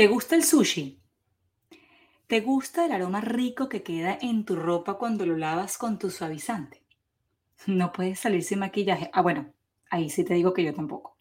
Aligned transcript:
¿Te 0.00 0.06
gusta 0.06 0.34
el 0.34 0.44
sushi? 0.44 0.98
¿Te 2.26 2.40
gusta 2.40 2.86
el 2.86 2.92
aroma 2.92 3.20
rico 3.20 3.68
que 3.68 3.82
queda 3.82 4.16
en 4.18 4.46
tu 4.46 4.56
ropa 4.56 4.96
cuando 4.96 5.26
lo 5.26 5.36
lavas 5.36 5.76
con 5.76 5.98
tu 5.98 6.08
suavizante? 6.08 6.82
No 7.66 7.92
puedes 7.92 8.18
salir 8.18 8.42
sin 8.42 8.60
maquillaje. 8.60 9.10
Ah, 9.12 9.20
bueno, 9.20 9.52
ahí 9.90 10.08
sí 10.08 10.24
te 10.24 10.32
digo 10.32 10.54
que 10.54 10.64
yo 10.64 10.72
tampoco. 10.72 11.18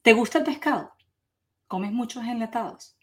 ¿Te 0.00 0.14
gusta 0.14 0.38
el 0.38 0.44
pescado? 0.44 0.94
¿Comes 1.66 1.92
muchos 1.92 2.24
enlatados? 2.24 2.96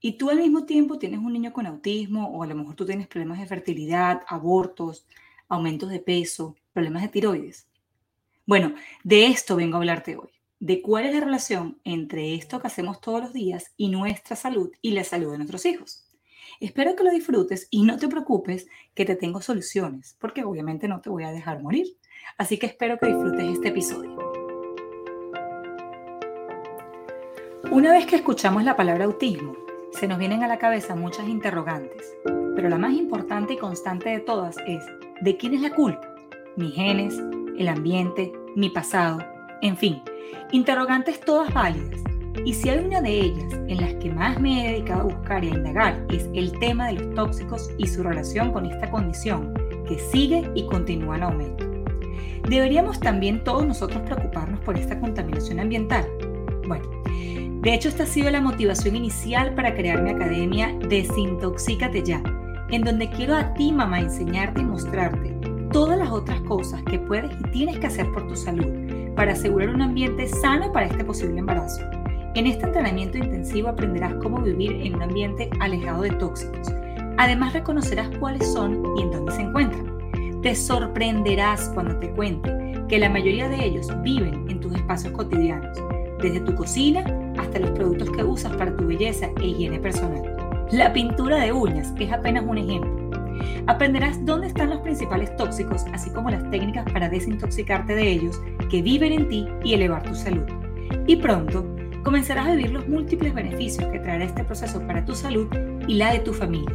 Y 0.00 0.16
tú 0.16 0.30
al 0.30 0.38
mismo 0.38 0.64
tiempo 0.64 0.96
tienes 0.96 1.18
un 1.18 1.32
niño 1.32 1.52
con 1.52 1.66
autismo 1.66 2.28
o 2.28 2.44
a 2.44 2.46
lo 2.46 2.54
mejor 2.54 2.76
tú 2.76 2.86
tienes 2.86 3.08
problemas 3.08 3.40
de 3.40 3.46
fertilidad, 3.46 4.22
abortos, 4.28 5.08
aumentos 5.48 5.90
de 5.90 5.98
peso, 5.98 6.54
problemas 6.72 7.02
de 7.02 7.08
tiroides. 7.08 7.68
Bueno, 8.46 8.76
de 9.02 9.26
esto 9.26 9.56
vengo 9.56 9.74
a 9.74 9.78
hablarte 9.78 10.16
hoy, 10.16 10.30
de 10.60 10.82
cuál 10.82 11.06
es 11.06 11.14
la 11.14 11.20
relación 11.20 11.78
entre 11.84 12.34
esto 12.34 12.60
que 12.60 12.66
hacemos 12.66 13.00
todos 13.00 13.22
los 13.22 13.32
días 13.32 13.72
y 13.78 13.88
nuestra 13.88 14.36
salud 14.36 14.70
y 14.82 14.92
la 14.92 15.04
salud 15.04 15.32
de 15.32 15.38
nuestros 15.38 15.64
hijos. 15.64 16.06
Espero 16.60 16.94
que 16.94 17.02
lo 17.02 17.10
disfrutes 17.10 17.66
y 17.70 17.82
no 17.82 17.96
te 17.96 18.08
preocupes 18.08 18.68
que 18.94 19.06
te 19.06 19.16
tengo 19.16 19.40
soluciones, 19.40 20.16
porque 20.20 20.44
obviamente 20.44 20.86
no 20.86 21.00
te 21.00 21.08
voy 21.08 21.24
a 21.24 21.32
dejar 21.32 21.62
morir. 21.62 21.86
Así 22.36 22.58
que 22.58 22.66
espero 22.66 22.98
que 22.98 23.06
disfrutes 23.06 23.48
este 23.48 23.68
episodio. 23.68 24.16
Una 27.72 27.92
vez 27.92 28.04
que 28.04 28.16
escuchamos 28.16 28.62
la 28.62 28.76
palabra 28.76 29.04
autismo, 29.04 29.56
se 29.92 30.06
nos 30.06 30.18
vienen 30.18 30.42
a 30.42 30.48
la 30.48 30.58
cabeza 30.58 30.94
muchas 30.94 31.26
interrogantes, 31.26 32.14
pero 32.54 32.68
la 32.68 32.78
más 32.78 32.92
importante 32.92 33.54
y 33.54 33.58
constante 33.58 34.10
de 34.10 34.20
todas 34.20 34.56
es, 34.66 34.84
¿de 35.22 35.36
quién 35.38 35.54
es 35.54 35.62
la 35.62 35.70
culpa? 35.70 36.14
¿Mis 36.56 36.74
genes? 36.74 37.18
¿El 37.56 37.68
ambiente? 37.68 38.32
¿Mi 38.56 38.68
pasado? 38.68 39.24
En 39.62 39.76
fin, 39.76 40.02
interrogantes 40.52 41.20
todas 41.20 41.52
válidas 41.52 42.00
y 42.44 42.54
si 42.54 42.68
hay 42.68 42.84
una 42.84 43.00
de 43.00 43.20
ellas 43.20 43.52
en 43.68 43.80
las 43.80 43.94
que 43.94 44.10
más 44.10 44.40
me 44.40 44.64
he 44.64 44.72
dedicado 44.72 45.02
a 45.02 45.14
buscar 45.14 45.44
y 45.44 45.48
a 45.48 45.54
indagar 45.54 46.06
es 46.10 46.28
el 46.32 46.58
tema 46.58 46.86
de 46.88 46.94
los 46.94 47.14
tóxicos 47.14 47.70
y 47.76 47.86
su 47.86 48.02
relación 48.02 48.52
con 48.52 48.66
esta 48.66 48.90
condición 48.90 49.52
que 49.86 49.98
sigue 49.98 50.50
y 50.54 50.66
continúa 50.66 51.16
en 51.16 51.22
aumento. 51.24 51.64
¿Deberíamos 52.48 52.98
también 53.00 53.44
todos 53.44 53.66
nosotros 53.66 54.02
preocuparnos 54.02 54.60
por 54.60 54.78
esta 54.78 54.98
contaminación 54.98 55.60
ambiental? 55.60 56.06
Bueno, 56.66 56.88
de 57.60 57.74
hecho 57.74 57.88
esta 57.88 58.04
ha 58.04 58.06
sido 58.06 58.30
la 58.30 58.40
motivación 58.40 58.96
inicial 58.96 59.54
para 59.54 59.74
crear 59.74 60.02
mi 60.02 60.10
academia 60.10 60.74
Desintoxícate 60.88 62.02
Ya, 62.02 62.22
en 62.70 62.82
donde 62.82 63.10
quiero 63.10 63.36
a 63.36 63.52
ti 63.54 63.70
mamá 63.70 64.00
enseñarte 64.00 64.62
y 64.62 64.64
mostrarte 64.64 65.36
todas 65.72 65.98
las 65.98 66.10
otras 66.10 66.40
cosas 66.42 66.82
que 66.84 66.98
puedes 66.98 67.30
y 67.38 67.50
tienes 67.50 67.78
que 67.78 67.86
hacer 67.86 68.10
por 68.12 68.26
tu 68.26 68.34
salud 68.34 68.79
para 69.20 69.32
asegurar 69.32 69.68
un 69.68 69.82
ambiente 69.82 70.26
sano 70.26 70.72
para 70.72 70.86
este 70.86 71.04
posible 71.04 71.40
embarazo. 71.40 71.82
En 72.34 72.46
este 72.46 72.64
entrenamiento 72.64 73.18
intensivo 73.18 73.68
aprenderás 73.68 74.14
cómo 74.14 74.40
vivir 74.40 74.72
en 74.72 74.94
un 74.94 75.02
ambiente 75.02 75.50
alejado 75.60 76.04
de 76.04 76.10
tóxicos. 76.12 76.72
Además 77.18 77.52
reconocerás 77.52 78.08
cuáles 78.18 78.50
son 78.50 78.82
y 78.96 79.02
en 79.02 79.10
dónde 79.10 79.32
se 79.32 79.42
encuentran. 79.42 80.40
Te 80.40 80.54
sorprenderás 80.54 81.70
cuando 81.74 81.98
te 81.98 82.08
cuente 82.12 82.50
que 82.88 82.98
la 82.98 83.10
mayoría 83.10 83.46
de 83.50 83.62
ellos 83.62 83.88
viven 84.02 84.46
en 84.48 84.58
tus 84.58 84.74
espacios 84.74 85.12
cotidianos, 85.12 85.76
desde 86.22 86.40
tu 86.40 86.54
cocina 86.54 87.04
hasta 87.38 87.58
los 87.58 87.72
productos 87.72 88.08
que 88.12 88.24
usas 88.24 88.56
para 88.56 88.74
tu 88.74 88.86
belleza 88.86 89.28
e 89.38 89.48
higiene 89.48 89.80
personal. 89.80 90.34
La 90.72 90.94
pintura 90.94 91.36
de 91.40 91.52
uñas 91.52 91.92
es 91.98 92.10
apenas 92.10 92.42
un 92.46 92.56
ejemplo. 92.56 93.10
Aprenderás 93.66 94.24
dónde 94.24 94.46
están 94.46 94.70
los 94.70 94.80
principales 94.80 95.36
tóxicos, 95.36 95.84
así 95.92 96.08
como 96.08 96.30
las 96.30 96.48
técnicas 96.50 96.90
para 96.90 97.10
desintoxicarte 97.10 97.94
de 97.94 98.12
ellos, 98.12 98.40
que 98.70 98.82
viven 98.82 99.12
en 99.12 99.28
ti 99.28 99.46
y 99.64 99.74
elevar 99.74 100.02
tu 100.02 100.14
salud. 100.14 100.44
Y 101.06 101.16
pronto 101.16 101.66
comenzarás 102.02 102.48
a 102.48 102.52
vivir 102.52 102.70
los 102.70 102.88
múltiples 102.88 103.34
beneficios 103.34 103.86
que 103.90 103.98
traerá 103.98 104.24
este 104.24 104.44
proceso 104.44 104.80
para 104.86 105.04
tu 105.04 105.14
salud 105.14 105.48
y 105.86 105.94
la 105.94 106.12
de 106.12 106.20
tu 106.20 106.32
familia. 106.32 106.74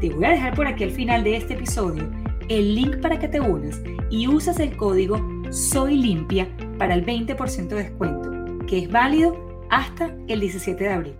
Te 0.00 0.10
voy 0.10 0.24
a 0.24 0.30
dejar 0.30 0.54
por 0.54 0.66
aquí 0.66 0.84
al 0.84 0.90
final 0.90 1.24
de 1.24 1.36
este 1.36 1.54
episodio 1.54 2.08
el 2.48 2.74
link 2.74 3.00
para 3.00 3.18
que 3.18 3.28
te 3.28 3.40
unas 3.40 3.80
y 4.10 4.26
usas 4.26 4.58
el 4.60 4.76
código 4.76 5.20
Soy 5.50 5.96
Limpia 5.96 6.48
para 6.78 6.94
el 6.94 7.04
20% 7.04 7.68
de 7.68 7.76
descuento, 7.76 8.66
que 8.66 8.78
es 8.78 8.90
válido 8.90 9.66
hasta 9.70 10.14
el 10.26 10.40
17 10.40 10.82
de 10.82 10.90
abril. 10.90 11.14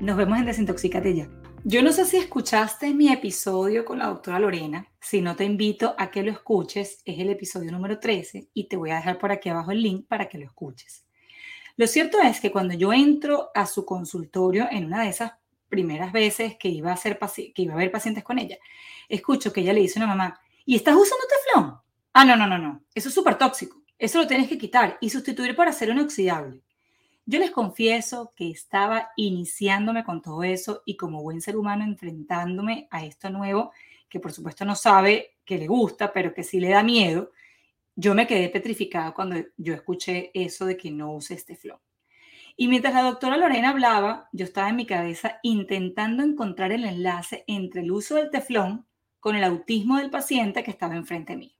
Nos 0.00 0.16
vemos 0.16 0.38
en 0.38 0.46
Desintoxícate 0.46 1.14
ya. 1.14 1.28
Yo 1.68 1.82
no 1.82 1.90
sé 1.90 2.04
si 2.04 2.16
escuchaste 2.16 2.94
mi 2.94 3.12
episodio 3.12 3.84
con 3.84 3.98
la 3.98 4.06
doctora 4.06 4.38
Lorena. 4.38 4.86
Si 5.00 5.20
no, 5.20 5.34
te 5.34 5.42
invito 5.42 5.96
a 5.98 6.12
que 6.12 6.22
lo 6.22 6.30
escuches. 6.30 7.02
Es 7.04 7.18
el 7.18 7.28
episodio 7.28 7.72
número 7.72 7.98
13 7.98 8.50
y 8.54 8.68
te 8.68 8.76
voy 8.76 8.90
a 8.90 8.94
dejar 8.94 9.18
por 9.18 9.32
aquí 9.32 9.48
abajo 9.48 9.72
el 9.72 9.82
link 9.82 10.06
para 10.06 10.28
que 10.28 10.38
lo 10.38 10.44
escuches. 10.44 11.04
Lo 11.76 11.88
cierto 11.88 12.20
es 12.20 12.40
que 12.40 12.52
cuando 12.52 12.74
yo 12.74 12.92
entro 12.92 13.48
a 13.52 13.66
su 13.66 13.84
consultorio 13.84 14.68
en 14.70 14.84
una 14.84 15.02
de 15.02 15.08
esas 15.08 15.32
primeras 15.68 16.12
veces 16.12 16.54
que 16.56 16.68
iba 16.68 16.92
a, 16.92 16.96
que 16.96 17.62
iba 17.62 17.74
a 17.74 17.78
ver 17.78 17.90
pacientes 17.90 18.22
con 18.22 18.38
ella, 18.38 18.58
escucho 19.08 19.52
que 19.52 19.62
ella 19.62 19.72
le 19.72 19.80
dice 19.80 19.98
a 19.98 20.04
una 20.04 20.14
mamá, 20.14 20.40
¿y 20.64 20.76
estás 20.76 20.94
usando 20.94 21.24
teflón? 21.26 21.80
Ah, 22.12 22.24
no, 22.24 22.36
no, 22.36 22.46
no, 22.46 22.58
no, 22.58 22.84
eso 22.94 23.08
es 23.08 23.14
súper 23.14 23.38
tóxico, 23.38 23.82
eso 23.98 24.20
lo 24.20 24.28
tienes 24.28 24.48
que 24.48 24.56
quitar 24.56 24.98
y 25.00 25.10
sustituir 25.10 25.56
por 25.56 25.66
acero 25.66 25.90
inoxidable. 25.90 26.62
Yo 27.28 27.40
les 27.40 27.50
confieso 27.50 28.32
que 28.36 28.50
estaba 28.50 29.10
iniciándome 29.16 30.04
con 30.04 30.22
todo 30.22 30.44
eso 30.44 30.82
y 30.86 30.96
como 30.96 31.24
buen 31.24 31.40
ser 31.40 31.56
humano 31.56 31.82
enfrentándome 31.82 32.86
a 32.88 33.04
esto 33.04 33.30
nuevo, 33.30 33.72
que 34.08 34.20
por 34.20 34.30
supuesto 34.30 34.64
no 34.64 34.76
sabe 34.76 35.34
que 35.44 35.58
le 35.58 35.66
gusta, 35.66 36.12
pero 36.12 36.32
que 36.32 36.44
sí 36.44 36.60
le 36.60 36.68
da 36.68 36.84
miedo, 36.84 37.32
yo 37.96 38.14
me 38.14 38.28
quedé 38.28 38.48
petrificada 38.48 39.12
cuando 39.12 39.36
yo 39.56 39.74
escuché 39.74 40.30
eso 40.34 40.66
de 40.66 40.76
que 40.76 40.92
no 40.92 41.14
use 41.14 41.34
este 41.34 41.56
flow. 41.56 41.80
Y 42.56 42.68
mientras 42.68 42.94
la 42.94 43.02
doctora 43.02 43.36
Lorena 43.36 43.70
hablaba, 43.70 44.28
yo 44.32 44.44
estaba 44.44 44.68
en 44.68 44.76
mi 44.76 44.86
cabeza 44.86 45.40
intentando 45.42 46.22
encontrar 46.22 46.70
el 46.70 46.84
enlace 46.84 47.42
entre 47.48 47.80
el 47.80 47.90
uso 47.90 48.14
del 48.14 48.30
teflón 48.30 48.86
con 49.18 49.34
el 49.34 49.42
autismo 49.42 49.98
del 49.98 50.10
paciente 50.10 50.62
que 50.62 50.70
estaba 50.70 50.94
enfrente 50.94 51.36
mí. 51.36 51.55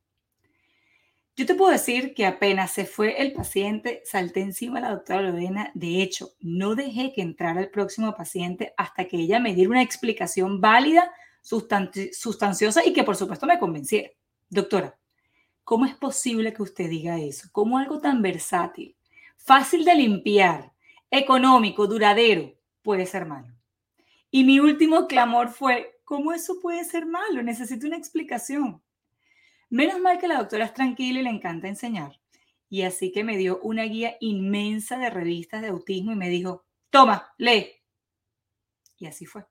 Yo 1.37 1.45
te 1.45 1.55
puedo 1.55 1.71
decir 1.71 2.15
que 2.15 2.25
apenas 2.25 2.71
se 2.73 2.87
fue 2.87 3.21
el 3.21 3.33
paciente, 3.33 4.03
salté 4.05 4.41
encima 4.41 4.81
de 4.81 4.87
la 4.87 4.95
doctora 4.95 5.23
Lorena. 5.23 5.71
De 5.75 6.03
hecho, 6.03 6.31
no 6.41 6.75
dejé 6.75 7.13
que 7.13 7.21
entrara 7.23 7.61
el 7.61 7.71
próximo 7.71 8.15
paciente 8.17 8.73
hasta 8.77 9.05
que 9.05 9.19
ella 9.19 9.39
me 9.39 9.55
diera 9.55 9.71
una 9.71 9.83
explicación 9.83 10.61
válida, 10.61 11.13
sustanciosa 11.43 12.85
y 12.85 12.93
que 12.93 13.05
por 13.05 13.17
supuesto 13.17 13.47
me 13.47 13.59
convenciera. 13.59 14.11
Doctora, 14.49 14.99
¿Cómo 15.67 15.85
es 15.85 15.97
posible 15.97 16.53
que 16.53 16.63
usted 16.63 16.89
diga 16.89 17.19
eso? 17.19 17.49
¿Cómo 17.51 17.79
algo 17.79 17.99
tan 17.99 18.23
versátil, 18.23 18.97
fácil 19.37 19.85
de 19.85 19.97
limpiar, 19.97 20.73
económico, 21.11 21.89
duradero, 21.89 22.55
puede 22.83 23.05
ser 23.05 23.27
malo? 23.27 23.53
Y 24.31 24.45
mi 24.45 24.61
último 24.61 25.09
clamor 25.09 25.49
fue, 25.49 25.99
¿cómo 26.05 26.33
eso 26.33 26.61
puede 26.63 26.85
ser 26.85 27.05
malo? 27.05 27.43
Necesito 27.43 27.85
una 27.85 27.97
explicación. 27.97 28.81
Menos 29.69 30.01
mal 30.01 30.19
que 30.19 30.29
la 30.29 30.39
doctora 30.39 30.65
es 30.65 30.75
tranquila 30.75 31.21
y 31.21 31.23
le 31.25 31.31
encanta 31.31 31.69
enseñar. 31.69 32.21
Y 32.69 32.83
así 32.83 33.13
que 33.13 33.25
me 33.25 33.37
dio 33.37 33.61
una 33.63 33.85
guía 33.85 34.17
inmensa 34.21 34.99
de 34.99 35.11
revistas 35.11 35.63
de 35.63 35.69
autismo 35.69 36.13
y 36.13 36.17
me 36.17 36.29
dijo, 36.29 36.65
toma, 36.91 37.33
lee. 37.39 37.73
Y 38.99 39.07
así 39.07 39.27
fue. 39.27 39.45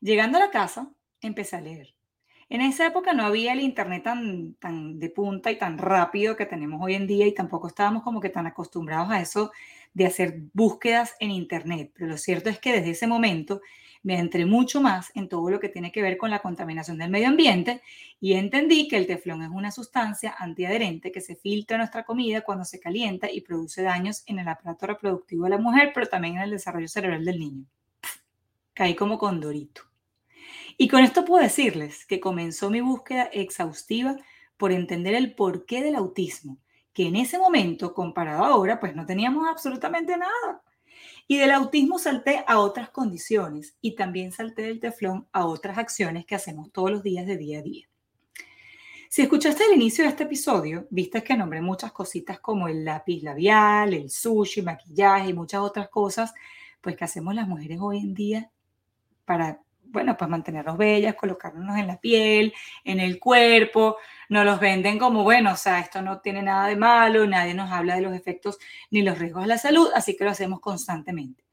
Llegando 0.00 0.38
a 0.38 0.40
la 0.40 0.50
casa, 0.50 0.90
empecé 1.20 1.56
a 1.56 1.60
leer. 1.60 1.94
En 2.48 2.60
esa 2.60 2.86
época 2.86 3.14
no 3.14 3.24
había 3.24 3.52
el 3.52 3.60
Internet 3.60 4.02
tan, 4.02 4.54
tan 4.54 4.98
de 4.98 5.10
punta 5.10 5.50
y 5.50 5.58
tan 5.58 5.78
rápido 5.78 6.36
que 6.36 6.46
tenemos 6.46 6.80
hoy 6.82 6.94
en 6.94 7.06
día 7.06 7.26
y 7.26 7.34
tampoco 7.34 7.68
estábamos 7.68 8.02
como 8.02 8.20
que 8.20 8.28
tan 8.28 8.46
acostumbrados 8.46 9.10
a 9.10 9.20
eso 9.20 9.50
de 9.94 10.06
hacer 10.06 10.40
búsquedas 10.52 11.14
en 11.20 11.30
Internet. 11.30 11.92
Pero 11.94 12.08
lo 12.08 12.18
cierto 12.18 12.50
es 12.50 12.58
que 12.58 12.72
desde 12.72 12.90
ese 12.90 13.06
momento 13.06 13.60
me 14.04 14.18
entré 14.18 14.44
mucho 14.46 14.80
más 14.80 15.10
en 15.14 15.28
todo 15.28 15.50
lo 15.50 15.58
que 15.58 15.70
tiene 15.70 15.90
que 15.90 16.02
ver 16.02 16.18
con 16.18 16.30
la 16.30 16.40
contaminación 16.40 16.98
del 16.98 17.10
medio 17.10 17.28
ambiente 17.28 17.82
y 18.20 18.34
entendí 18.34 18.86
que 18.86 18.98
el 18.98 19.06
teflón 19.06 19.42
es 19.42 19.48
una 19.50 19.72
sustancia 19.72 20.36
antiadherente 20.38 21.10
que 21.10 21.22
se 21.22 21.34
filtra 21.34 21.76
en 21.76 21.80
nuestra 21.80 22.04
comida 22.04 22.42
cuando 22.42 22.66
se 22.66 22.78
calienta 22.78 23.30
y 23.30 23.40
produce 23.40 23.82
daños 23.82 24.22
en 24.26 24.38
el 24.38 24.48
aparato 24.48 24.86
reproductivo 24.86 25.44
de 25.44 25.50
la 25.50 25.58
mujer, 25.58 25.90
pero 25.94 26.06
también 26.06 26.36
en 26.36 26.42
el 26.42 26.50
desarrollo 26.50 26.86
cerebral 26.86 27.24
del 27.24 27.40
niño. 27.40 27.64
Caí 28.74 28.94
como 28.94 29.18
condorito. 29.18 29.82
Y 30.76 30.88
con 30.88 31.02
esto 31.02 31.24
puedo 31.24 31.42
decirles 31.42 32.04
que 32.04 32.20
comenzó 32.20 32.68
mi 32.68 32.82
búsqueda 32.82 33.24
exhaustiva 33.32 34.16
por 34.58 34.70
entender 34.70 35.14
el 35.14 35.34
porqué 35.34 35.82
del 35.82 35.96
autismo, 35.96 36.58
que 36.92 37.06
en 37.06 37.16
ese 37.16 37.38
momento, 37.38 37.94
comparado 37.94 38.44
ahora, 38.44 38.78
pues 38.80 38.94
no 38.94 39.06
teníamos 39.06 39.48
absolutamente 39.48 40.16
nada. 40.16 40.62
Y 41.26 41.38
del 41.38 41.52
autismo 41.52 41.98
salté 41.98 42.44
a 42.46 42.58
otras 42.58 42.90
condiciones 42.90 43.76
y 43.80 43.94
también 43.94 44.32
salté 44.32 44.62
del 44.62 44.80
teflón 44.80 45.26
a 45.32 45.46
otras 45.46 45.78
acciones 45.78 46.26
que 46.26 46.34
hacemos 46.34 46.70
todos 46.70 46.90
los 46.90 47.02
días 47.02 47.26
de 47.26 47.36
día 47.38 47.60
a 47.60 47.62
día. 47.62 47.88
Si 49.08 49.22
escuchaste 49.22 49.64
el 49.64 49.74
inicio 49.74 50.04
de 50.04 50.10
este 50.10 50.24
episodio, 50.24 50.86
viste 50.90 51.22
que 51.22 51.36
nombré 51.36 51.62
muchas 51.62 51.92
cositas 51.92 52.40
como 52.40 52.68
el 52.68 52.84
lápiz 52.84 53.22
labial, 53.22 53.94
el 53.94 54.10
sushi, 54.10 54.60
maquillaje 54.60 55.30
y 55.30 55.34
muchas 55.34 55.60
otras 55.60 55.88
cosas, 55.88 56.34
pues 56.80 56.96
que 56.96 57.04
hacemos 57.04 57.34
las 57.34 57.48
mujeres 57.48 57.78
hoy 57.80 57.98
en 57.98 58.12
día 58.12 58.50
para 59.24 59.63
bueno, 59.94 60.14
pues 60.18 60.28
mantenernos 60.28 60.76
bellas, 60.76 61.14
colocarnos 61.14 61.78
en 61.78 61.86
la 61.86 61.98
piel, 61.98 62.52
en 62.84 63.00
el 63.00 63.18
cuerpo, 63.18 63.96
nos 64.28 64.44
los 64.44 64.60
venden 64.60 64.98
como, 64.98 65.22
bueno, 65.22 65.52
o 65.52 65.56
sea, 65.56 65.80
esto 65.80 66.02
no 66.02 66.20
tiene 66.20 66.42
nada 66.42 66.66
de 66.66 66.76
malo, 66.76 67.26
nadie 67.26 67.54
nos 67.54 67.70
habla 67.70 67.94
de 67.94 68.02
los 68.02 68.12
efectos 68.12 68.58
ni 68.90 69.00
los 69.00 69.18
riesgos 69.18 69.44
de 69.44 69.48
la 69.48 69.56
salud, 69.56 69.88
así 69.94 70.14
que 70.16 70.24
lo 70.24 70.30
hacemos 70.30 70.60
constantemente. 70.60 71.44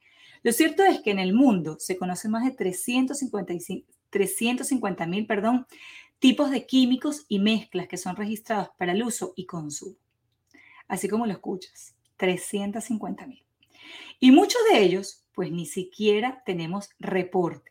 Lo 0.44 0.52
cierto 0.52 0.84
es 0.84 1.02
que 1.02 1.12
en 1.12 1.20
el 1.20 1.34
mundo 1.34 1.78
se 1.80 1.98
conocen 1.98 2.32
más 2.32 2.44
de 2.44 2.52
350 2.52 5.06
mil 5.06 5.28
perdón, 5.28 5.68
tipos 6.20 6.52
de 6.52 6.66
químicos 6.66 7.26
y 7.28 7.40
mezclas 7.40 7.88
que 7.88 7.98
son 7.98 8.16
registrados 8.16 8.70
para 8.78 8.92
el 8.92 9.04
uso 9.04 9.34
y 9.36 9.46
consumo. 9.46 9.96
Así 10.88 11.08
como 11.08 11.26
lo 11.26 11.32
escuchas, 11.32 11.96
350 12.18 13.28
mil. 13.28 13.46
Y 14.20 14.32
muchos 14.32 14.62
de 14.72 14.82
ellos, 14.82 15.24
pues 15.34 15.52
ni 15.52 15.66
siquiera 15.66 16.44
tenemos 16.46 16.90
reportes. 17.00 17.71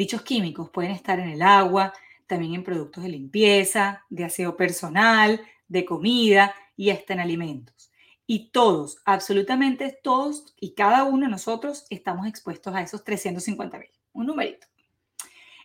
Dichos 0.00 0.22
químicos 0.22 0.70
pueden 0.70 0.92
estar 0.92 1.20
en 1.20 1.28
el 1.28 1.42
agua, 1.42 1.92
también 2.26 2.54
en 2.54 2.64
productos 2.64 3.04
de 3.04 3.10
limpieza, 3.10 4.06
de 4.08 4.24
aseo 4.24 4.56
personal, 4.56 5.42
de 5.68 5.84
comida 5.84 6.54
y 6.74 6.88
hasta 6.88 7.12
en 7.12 7.20
alimentos. 7.20 7.92
Y 8.26 8.48
todos, 8.50 9.02
absolutamente 9.04 9.98
todos 10.02 10.54
y 10.58 10.72
cada 10.72 11.04
uno 11.04 11.26
de 11.26 11.30
nosotros 11.32 11.84
estamos 11.90 12.26
expuestos 12.26 12.74
a 12.74 12.80
esos 12.80 13.04
350 13.04 13.78
mil. 13.78 13.90
Un 14.14 14.28
numerito. 14.28 14.66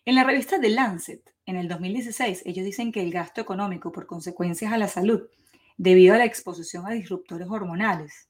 En 0.04 0.16
la 0.16 0.26
revista 0.26 0.60
The 0.60 0.70
Lancet, 0.70 1.34
en 1.46 1.56
el 1.56 1.70
2016, 1.70 2.42
ellos 2.46 2.66
dicen 2.66 2.92
que 2.92 3.04
el 3.04 3.14
gasto 3.14 3.40
económico 3.40 3.94
por 3.94 4.06
consecuencias 4.06 4.74
a 4.74 4.78
la 4.78 4.90
salud 4.90 5.30
debido 5.78 6.14
a 6.14 6.18
la 6.18 6.26
exposición 6.26 6.86
a 6.86 6.92
disruptores 6.92 7.48
hormonales 7.50 8.28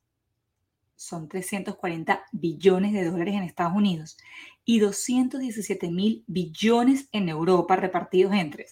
son 0.95 1.27
340 1.27 2.25
billones 2.31 2.93
de 2.93 3.05
dólares 3.05 3.35
en 3.35 3.43
Estados 3.43 3.73
Unidos 3.75 4.17
y 4.63 4.79
217 4.79 5.91
mil 5.91 6.23
billones 6.27 7.09
en 7.11 7.29
Europa 7.29 7.75
repartidos 7.75 8.33
entre 8.33 8.67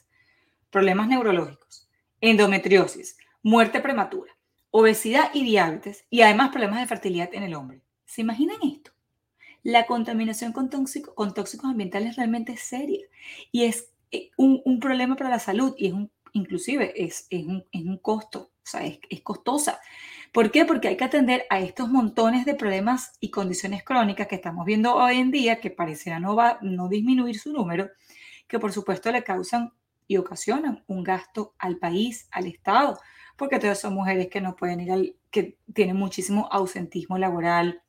problemas 0.69 1.07
neurológicos, 1.07 1.87
endometriosis, 2.21 3.17
muerte 3.43 3.79
prematura, 3.79 4.31
obesidad 4.71 5.29
y 5.33 5.43
diabetes 5.43 6.05
y 6.09 6.21
además 6.21 6.49
problemas 6.49 6.79
de 6.79 6.87
fertilidad 6.87 7.29
en 7.33 7.43
el 7.43 7.53
hombre. 7.53 7.81
¿Se 8.05 8.21
imaginan 8.21 8.57
esto? 8.63 8.91
La 9.61 9.85
contaminación 9.85 10.51
con, 10.51 10.69
con 11.15 11.33
tóxicos 11.33 11.69
ambientales 11.69 12.15
realmente 12.15 12.53
es 12.53 12.61
seria 12.61 13.05
y 13.51 13.65
es 13.65 13.89
eh, 14.11 14.31
un, 14.35 14.79
problema 14.79 15.15
para 15.15 15.29
la 15.29 15.39
salud 15.39 15.73
y 15.77 15.87
es 15.87 15.93
un, 15.93 16.11
inclusive 16.33 16.93
es, 16.95 17.27
es, 17.29 17.45
un, 17.45 17.97
costo, 18.01 18.51
o 18.51 18.65
sea, 18.65 18.85
es, 18.85 18.99
es 19.09 19.21
costosa. 19.21 19.79
¿Por 20.33 20.49
qué? 20.49 20.65
Porque 20.65 20.87
hay 20.87 20.97
que 20.97 21.03
atender 21.03 21.45
a 21.51 21.59
estos 21.59 21.89
montones 21.89 22.43
de 22.43 22.55
problemas 22.55 23.13
y 23.19 23.29
condiciones 23.29 23.83
crónicas 23.83 24.25
que 24.25 24.33
estamos 24.33 24.65
viendo 24.65 24.95
hoy 24.95 25.19
en 25.19 25.29
día, 25.29 25.61
que 25.61 25.69
pareciera 25.69 26.19
no, 26.19 26.35
va, 26.35 26.57
no 26.63 26.89
disminuir 26.89 27.37
su 27.37 27.53
número, 27.53 27.91
que 28.47 28.57
por 28.57 28.73
supuesto 28.73 29.11
le 29.11 29.23
causan 29.23 29.73
y 30.07 30.17
ocasionan 30.17 30.83
un 30.87 31.03
gasto 31.03 31.53
al 31.59 31.77
país, 31.77 32.27
al 32.31 32.47
Estado, 32.47 32.99
porque 33.37 33.59
todas 33.59 33.79
son 33.79 33.93
mujeres 33.93 34.27
que 34.29 34.41
no 34.41 34.55
pueden 34.55 34.79
ir 34.79 34.91
al, 34.91 35.15
que 35.29 35.59
tienen 35.71 35.97
muchísimo 35.97 36.49
ausentismo 36.51 37.19
laboral. 37.19 37.82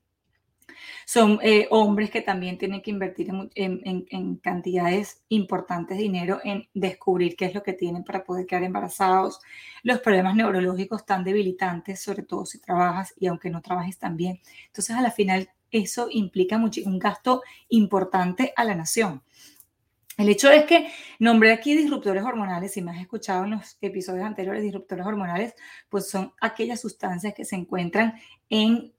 Son 1.06 1.38
eh, 1.43 1.66
hombres 1.70 2.11
que 2.11 2.22
también 2.22 2.58
tienen 2.58 2.82
que 2.82 2.90
invertir 2.90 3.31
en, 3.55 4.37
cantidades 4.43 5.22
importantes 5.28 5.96
de 5.96 6.02
dinero 6.02 6.40
en 6.44 6.69
descubrir 6.75 7.37
qué 7.37 7.46
es 7.46 7.55
lo 7.55 7.62
que 7.62 7.72
tienen 7.72 8.05
para 8.05 8.25
poder 8.25 8.46
quedar 8.46 8.64
embarazados. 8.64 9.40
Los 9.82 10.00
problemas 10.00 10.34
neurológicos 10.34 11.05
tan 11.05 11.25
debilitantes, 11.25 12.00
sobre 12.02 12.22
todo 12.22 12.46
si 12.46 12.61
trabajas 12.61 13.14
y 13.19 13.26
aunque 13.26 13.50
no 13.50 13.61
trabajes 13.61 13.99
también. 13.99 14.40
Entonces, 14.66 14.96
a 14.96 15.02
la 15.02 15.11
final, 15.11 15.50
eso 15.70 16.08
implica 16.11 16.56
un 16.56 16.99
gasto 16.99 17.43
importante 17.69 18.52
a 18.56 18.64
la 18.64 18.75
nación. 18.75 19.22
El 20.16 20.28
hecho 20.28 20.49
es 20.50 20.64
que 20.64 20.93
nombré 21.19 21.50
aquí 21.52 21.75
disruptores 21.76 22.22
hormonales, 22.22 22.72
si 22.72 22.82
me 22.82 22.93
has 22.93 23.00
escuchado 23.00 23.44
en 23.44 23.50
los 23.52 23.76
episodios 23.81 24.25
anteriores, 24.25 24.62
disruptores 24.62 25.05
hormonales, 25.05 25.55
pues 25.88 26.08
son 26.08 26.32
aquellas 26.40 26.81
sustancias 26.81 27.34
que 27.34 27.44
se 27.44 27.56
encuentran 27.56 28.14
en, 28.49 28.93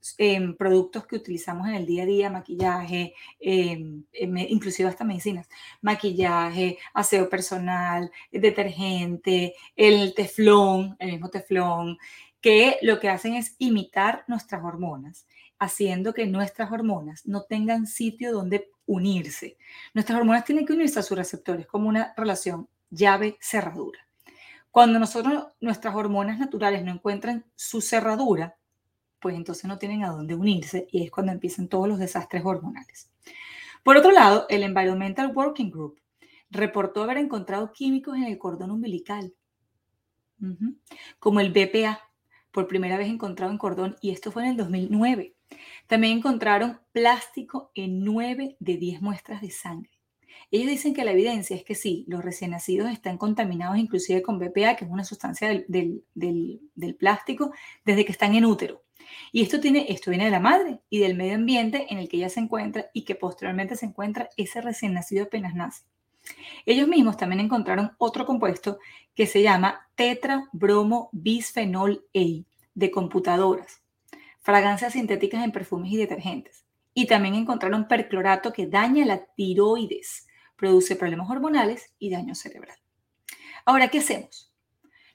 productos 0.58 1.06
que 1.06 1.16
utilizamos 1.16 1.68
en 1.68 1.74
el 1.76 1.86
día 1.86 2.02
a 2.02 2.06
día, 2.06 2.30
maquillaje, 2.30 3.14
em, 3.40 4.04
em, 4.12 4.36
inclusive 4.36 4.88
hasta 4.90 5.04
medicinas, 5.04 5.48
maquillaje, 5.80 6.78
aseo 6.92 7.30
personal, 7.30 8.10
detergente, 8.30 9.54
el 9.74 10.14
teflón, 10.14 10.96
el 10.98 11.12
mismo 11.12 11.30
teflón, 11.30 11.96
que 12.42 12.76
lo 12.82 13.00
que 13.00 13.08
hacen 13.08 13.34
es 13.34 13.56
imitar 13.58 14.24
nuestras 14.28 14.62
hormonas 14.62 15.26
haciendo 15.58 16.12
que 16.12 16.26
nuestras 16.26 16.70
hormonas 16.70 17.26
no 17.26 17.42
tengan 17.42 17.86
sitio 17.86 18.32
donde 18.32 18.70
unirse. 18.86 19.56
Nuestras 19.94 20.18
hormonas 20.18 20.44
tienen 20.44 20.66
que 20.66 20.72
unirse 20.72 20.98
a 20.98 21.02
sus 21.02 21.16
receptores 21.16 21.66
como 21.66 21.88
una 21.88 22.14
relación 22.16 22.68
llave-cerradura. 22.90 24.00
Cuando 24.70 24.98
nosotros, 24.98 25.46
nuestras 25.60 25.94
hormonas 25.94 26.38
naturales 26.38 26.84
no 26.84 26.92
encuentran 26.92 27.46
su 27.54 27.80
cerradura, 27.80 28.56
pues 29.20 29.34
entonces 29.34 29.64
no 29.64 29.78
tienen 29.78 30.04
a 30.04 30.10
dónde 30.10 30.34
unirse 30.34 30.86
y 30.90 31.04
es 31.04 31.10
cuando 31.10 31.32
empiezan 31.32 31.68
todos 31.68 31.88
los 31.88 31.98
desastres 31.98 32.44
hormonales. 32.44 33.10
Por 33.82 33.96
otro 33.96 34.10
lado, 34.10 34.46
el 34.48 34.62
Environmental 34.62 35.32
Working 35.34 35.70
Group 35.70 36.00
reportó 36.50 37.02
haber 37.02 37.18
encontrado 37.18 37.72
químicos 37.72 38.16
en 38.16 38.24
el 38.24 38.38
cordón 38.38 38.70
umbilical, 38.70 39.32
como 41.18 41.40
el 41.40 41.50
BPA, 41.50 42.00
por 42.50 42.66
primera 42.68 42.98
vez 42.98 43.08
encontrado 43.08 43.52
en 43.52 43.58
cordón, 43.58 43.96
y 44.00 44.10
esto 44.10 44.32
fue 44.32 44.42
en 44.42 44.50
el 44.50 44.56
2009. 44.56 45.35
También 45.86 46.18
encontraron 46.18 46.80
plástico 46.92 47.70
en 47.74 48.04
9 48.04 48.56
de 48.58 48.76
10 48.76 49.02
muestras 49.02 49.40
de 49.40 49.50
sangre. 49.50 49.90
Ellos 50.50 50.68
dicen 50.68 50.94
que 50.94 51.04
la 51.04 51.12
evidencia 51.12 51.56
es 51.56 51.64
que 51.64 51.74
sí, 51.74 52.04
los 52.08 52.24
recién 52.24 52.52
nacidos 52.52 52.90
están 52.90 53.18
contaminados 53.18 53.78
inclusive 53.78 54.22
con 54.22 54.38
BPA, 54.38 54.76
que 54.76 54.84
es 54.84 54.90
una 54.90 55.04
sustancia 55.04 55.48
del, 55.68 56.02
plástico, 56.98 57.52
desde 57.84 58.04
que 58.04 58.12
están 58.12 58.34
en 58.34 58.44
útero. 58.44 58.82
Y 59.32 59.42
esto, 59.42 59.60
tiene, 59.60 59.86
esto 59.88 60.10
viene 60.10 60.26
de 60.26 60.30
la 60.30 60.40
madre 60.40 60.80
y 60.88 60.98
del 60.98 61.16
medio 61.16 61.34
ambiente 61.34 61.86
en 61.90 61.98
el 61.98 62.08
que 62.08 62.16
ella 62.16 62.28
se 62.28 62.40
encuentra 62.40 62.90
y 62.92 63.04
que 63.04 63.14
posteriormente 63.14 63.76
se 63.76 63.86
encuentra 63.86 64.28
ese 64.36 64.60
recién 64.60 64.94
nacido 64.94 65.24
apenas 65.24 65.54
nace. 65.54 65.84
Ellos 66.64 66.88
mismos 66.88 67.16
también 67.16 67.40
encontraron 67.40 67.92
otro 67.98 68.26
compuesto 68.26 68.78
que 69.14 69.26
se 69.26 69.42
llama 69.42 69.88
tetrabromo 69.94 71.08
bisfenol 71.12 72.04
A 72.14 72.44
de 72.74 72.90
computadoras 72.90 73.85
fragancias 74.46 74.92
sintéticas 74.92 75.42
en 75.42 75.50
perfumes 75.50 75.90
y 75.90 75.96
detergentes. 75.96 76.64
Y 76.94 77.08
también 77.08 77.34
encontraron 77.34 77.88
perclorato 77.88 78.52
que 78.52 78.68
daña 78.68 79.04
la 79.04 79.18
tiroides, 79.34 80.28
produce 80.54 80.94
problemas 80.94 81.28
hormonales 81.28 81.92
y 81.98 82.10
daño 82.10 82.36
cerebral. 82.36 82.78
Ahora, 83.64 83.88
¿qué 83.88 83.98
hacemos? 83.98 84.54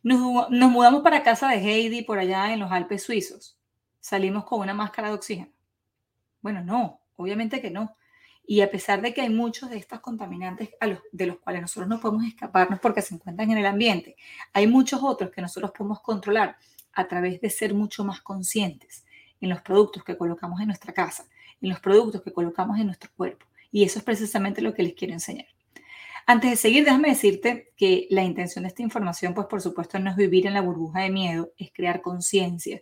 Nos, 0.04 0.50
nos 0.50 0.70
mudamos 0.70 1.02
para 1.02 1.24
casa 1.24 1.48
de 1.48 1.60
Heidi 1.60 2.02
por 2.02 2.20
allá 2.20 2.52
en 2.52 2.60
los 2.60 2.74
Alpes 2.74 3.04
suizos. 3.04 3.58
Salimos 4.02 4.44
con 4.44 4.60
una 4.60 4.74
máscara 4.74 5.08
de 5.08 5.14
oxígeno. 5.14 5.54
Bueno, 6.42 6.62
no, 6.62 7.00
obviamente 7.16 7.62
que 7.62 7.72
no. 7.72 7.96
Y 8.46 8.60
a 8.60 8.70
pesar 8.70 9.02
de 9.02 9.14
que 9.14 9.22
hay 9.22 9.30
muchos 9.30 9.70
de 9.70 9.78
estos 9.78 10.02
contaminantes 10.02 10.72
a 10.82 10.88
los, 10.88 11.00
de 11.14 11.28
los 11.28 11.40
cuales 11.40 11.62
nosotros 11.62 11.88
no 11.88 12.02
podemos 12.02 12.26
escaparnos 12.26 12.82
porque 12.82 13.02
se 13.02 13.16
encuentran 13.16 13.50
en 13.50 13.60
el 13.60 13.66
ambiente, 13.66 14.18
hay 14.52 14.68
muchos 14.68 15.00
otros 15.02 15.32
que 15.32 15.42
nosotros 15.42 15.72
podemos 15.72 16.02
controlar 16.02 16.58
a 16.92 17.08
través 17.08 17.40
de 17.40 17.50
ser 17.50 17.74
mucho 17.74 18.04
más 18.04 18.20
conscientes 18.20 19.06
en 19.42 19.50
los 19.50 19.62
productos 19.62 20.04
que 20.04 20.18
colocamos 20.18 20.62
en 20.62 20.68
nuestra 20.68 20.94
casa, 20.94 21.26
en 21.62 21.70
los 21.70 21.80
productos 21.80 22.22
que 22.22 22.32
colocamos 22.32 22.80
en 22.80 22.86
nuestro 22.86 23.10
cuerpo. 23.18 23.46
Y 23.72 23.84
eso 23.84 24.00
es 24.00 24.06
precisamente 24.06 24.62
lo 24.62 24.74
que 24.74 24.84
les 24.84 24.94
quiero 24.94 25.14
enseñar. 25.14 25.48
Antes 26.28 26.52
de 26.52 26.56
seguir, 26.56 26.86
déjame 26.86 27.10
decirte 27.10 27.74
que 27.76 28.08
la 28.10 28.24
intención 28.24 28.64
de 28.64 28.70
esta 28.70 28.84
información, 28.84 29.34
pues 29.34 29.48
por 29.48 29.62
supuesto, 29.62 30.00
no 30.00 30.12
es 30.12 30.16
vivir 30.16 30.48
en 30.48 30.54
la 30.54 30.62
burbuja 30.62 31.02
de 31.02 31.10
miedo, 31.10 31.52
es 31.58 31.72
crear 31.74 32.02
conciencia 32.02 32.82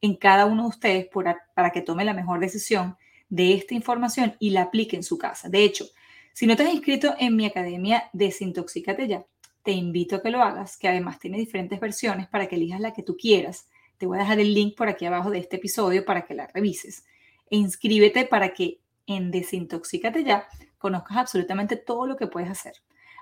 en 0.00 0.16
cada 0.16 0.46
uno 0.46 0.64
de 0.64 0.68
ustedes 0.68 1.08
para 1.08 1.70
que 1.70 1.82
tome 1.82 2.04
la 2.04 2.14
mejor 2.14 2.40
decisión 2.40 2.96
de 3.28 3.54
esta 3.54 3.74
información 3.74 4.34
y 4.38 4.50
la 4.50 4.62
aplique 4.62 4.96
en 4.96 5.02
su 5.02 5.16
casa. 5.18 5.48
De 5.48 5.62
hecho, 5.62 5.86
si 6.32 6.46
no 6.46 6.56
te 6.56 6.64
has 6.64 6.74
inscrito 6.74 7.14
en 7.18 7.36
mi 7.36 7.46
academia 7.46 8.10
Desintoxícate 8.12 9.06
ya, 9.06 9.24
te 9.62 9.72
invito 9.72 10.16
a 10.16 10.22
que 10.22 10.30
lo 10.30 10.42
hagas, 10.42 10.76
que 10.76 10.88
además 10.88 11.18
tiene 11.18 11.38
diferentes 11.38 11.78
versiones 11.78 12.28
para 12.28 12.46
que 12.46 12.56
elijas 12.56 12.80
la 12.80 12.92
que 12.92 13.02
tú 13.02 13.16
quieras 13.16 13.68
te 14.00 14.06
voy 14.06 14.16
a 14.16 14.22
dejar 14.22 14.40
el 14.40 14.54
link 14.54 14.78
por 14.78 14.88
aquí 14.88 15.04
abajo 15.04 15.28
de 15.28 15.38
este 15.38 15.56
episodio 15.56 16.06
para 16.06 16.22
que 16.22 16.32
la 16.32 16.46
revises. 16.46 17.04
E 17.50 17.56
inscríbete 17.58 18.24
para 18.24 18.54
que 18.54 18.80
en 19.06 19.30
Desintoxícate 19.30 20.24
ya 20.24 20.48
conozcas 20.78 21.18
absolutamente 21.18 21.76
todo 21.76 22.06
lo 22.06 22.16
que 22.16 22.26
puedes 22.26 22.48
hacer. 22.48 22.72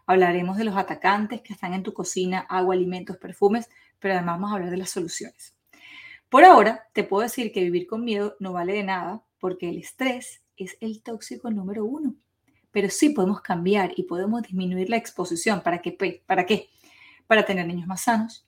Hablaremos 0.06 0.56
de 0.56 0.62
los 0.62 0.76
atacantes 0.76 1.40
que 1.40 1.52
están 1.52 1.74
en 1.74 1.82
tu 1.82 1.92
cocina, 1.92 2.46
agua, 2.48 2.76
alimentos, 2.76 3.16
perfumes, 3.16 3.68
pero 3.98 4.14
además 4.14 4.36
vamos 4.36 4.52
a 4.52 4.54
hablar 4.54 4.70
de 4.70 4.76
las 4.76 4.90
soluciones. 4.90 5.56
Por 6.28 6.44
ahora, 6.44 6.86
te 6.92 7.02
puedo 7.02 7.24
decir 7.24 7.50
que 7.50 7.64
vivir 7.64 7.88
con 7.88 8.04
miedo 8.04 8.36
no 8.38 8.52
vale 8.52 8.74
de 8.74 8.84
nada 8.84 9.24
porque 9.40 9.70
el 9.70 9.78
estrés 9.78 10.42
es 10.56 10.76
el 10.80 11.02
tóxico 11.02 11.50
número 11.50 11.84
uno. 11.84 12.14
Pero 12.70 12.88
sí 12.88 13.08
podemos 13.08 13.40
cambiar 13.40 13.94
y 13.96 14.04
podemos 14.04 14.42
disminuir 14.42 14.90
la 14.90 14.96
exposición. 14.96 15.60
¿Para 15.60 15.82
qué? 15.82 16.22
¿Para 16.24 16.46
qué? 16.46 16.68
Para 17.26 17.44
tener 17.44 17.66
niños 17.66 17.88
más 17.88 18.02
sanos, 18.02 18.47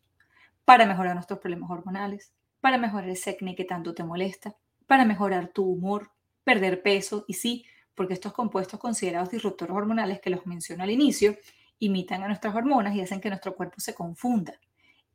para 0.70 0.86
mejorar 0.86 1.14
nuestros 1.14 1.40
problemas 1.40 1.68
hormonales, 1.68 2.32
para 2.60 2.78
mejorar 2.78 3.08
el 3.08 3.18
acné 3.26 3.56
que 3.56 3.64
tanto 3.64 3.92
te 3.92 4.04
molesta, 4.04 4.54
para 4.86 5.04
mejorar 5.04 5.48
tu 5.48 5.64
humor, 5.64 6.12
perder 6.44 6.80
peso 6.80 7.24
y 7.26 7.32
sí, 7.32 7.64
porque 7.92 8.14
estos 8.14 8.32
compuestos 8.32 8.78
considerados 8.78 9.30
disruptores 9.30 9.74
hormonales 9.74 10.20
que 10.20 10.30
los 10.30 10.46
menciono 10.46 10.84
al 10.84 10.92
inicio 10.92 11.36
imitan 11.80 12.22
a 12.22 12.28
nuestras 12.28 12.54
hormonas 12.54 12.94
y 12.94 13.00
hacen 13.00 13.20
que 13.20 13.30
nuestro 13.30 13.56
cuerpo 13.56 13.80
se 13.80 13.94
confunda. 13.94 14.60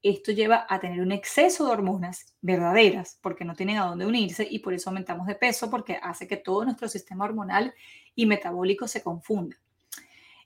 esto 0.04 0.34
lleva 0.34 0.66
a 0.68 0.78
tener 0.82 1.00
un 1.00 1.14
exceso 1.14 1.66
de 1.66 1.72
hormonas 1.72 2.36
verdaderas 2.42 3.18
porque 3.22 3.46
no 3.46 3.56
tienen 3.56 3.78
a 3.78 3.86
dónde 3.86 4.06
unirse 4.06 4.46
y 4.52 4.60
por 4.60 4.74
eso 4.74 4.90
aumentamos 4.90 5.26
de 5.26 5.36
peso 5.36 5.70
porque 5.70 5.98
hace 6.04 6.28
que 6.28 6.36
todo 6.36 6.66
nuestro 6.66 6.90
sistema 6.90 7.24
hormonal 7.24 7.74
y 8.14 8.26
metabólico 8.26 8.90
se 8.90 9.02
confunda. 9.02 9.56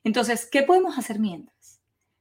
Entonces, 0.04 0.46
¿qué 0.46 0.62
podemos 0.62 1.00
hacer 1.00 1.18
mientras? 1.18 1.59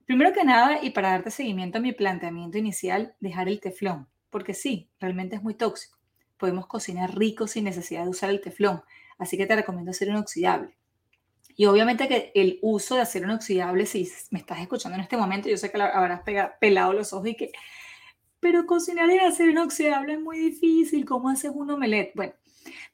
Primero 0.09 0.33
que 0.33 0.43
nada, 0.43 0.79
y 0.81 0.89
para 0.89 1.11
darte 1.11 1.29
seguimiento 1.29 1.77
a 1.77 1.81
mi 1.81 1.91
planteamiento 1.91 2.57
inicial, 2.57 3.13
dejar 3.19 3.47
el 3.47 3.59
teflón, 3.59 4.07
porque 4.31 4.55
sí, 4.55 4.89
realmente 4.99 5.35
es 5.35 5.43
muy 5.43 5.53
tóxico. 5.53 5.99
Podemos 6.35 6.65
cocinar 6.65 7.15
rico 7.15 7.45
sin 7.45 7.65
necesidad 7.65 8.05
de 8.05 8.09
usar 8.09 8.31
el 8.31 8.41
teflón, 8.41 8.81
así 9.19 9.37
que 9.37 9.45
te 9.45 9.55
recomiendo 9.55 9.91
hacer 9.91 10.07
inoxidable. 10.07 10.75
Y 11.55 11.67
obviamente 11.67 12.07
que 12.07 12.31
el 12.33 12.57
uso 12.63 12.95
de 12.95 13.01
acero 13.01 13.25
inoxidable, 13.25 13.85
si 13.85 14.11
me 14.31 14.39
estás 14.39 14.59
escuchando 14.61 14.95
en 14.95 15.03
este 15.03 15.15
momento, 15.15 15.47
yo 15.47 15.57
sé 15.57 15.71
que 15.71 15.79
habrás 15.79 16.21
pelado 16.59 16.91
los 16.93 17.13
ojos 17.13 17.27
y 17.27 17.35
que, 17.35 17.51
pero 18.39 18.65
cocinar 18.65 19.11
en 19.11 19.19
acero 19.19 19.51
inoxidable 19.51 20.13
es 20.13 20.19
muy 20.19 20.39
difícil, 20.39 21.05
¿cómo 21.05 21.29
haces 21.29 21.51
un 21.53 21.69
omelette? 21.69 22.13
Bueno, 22.15 22.33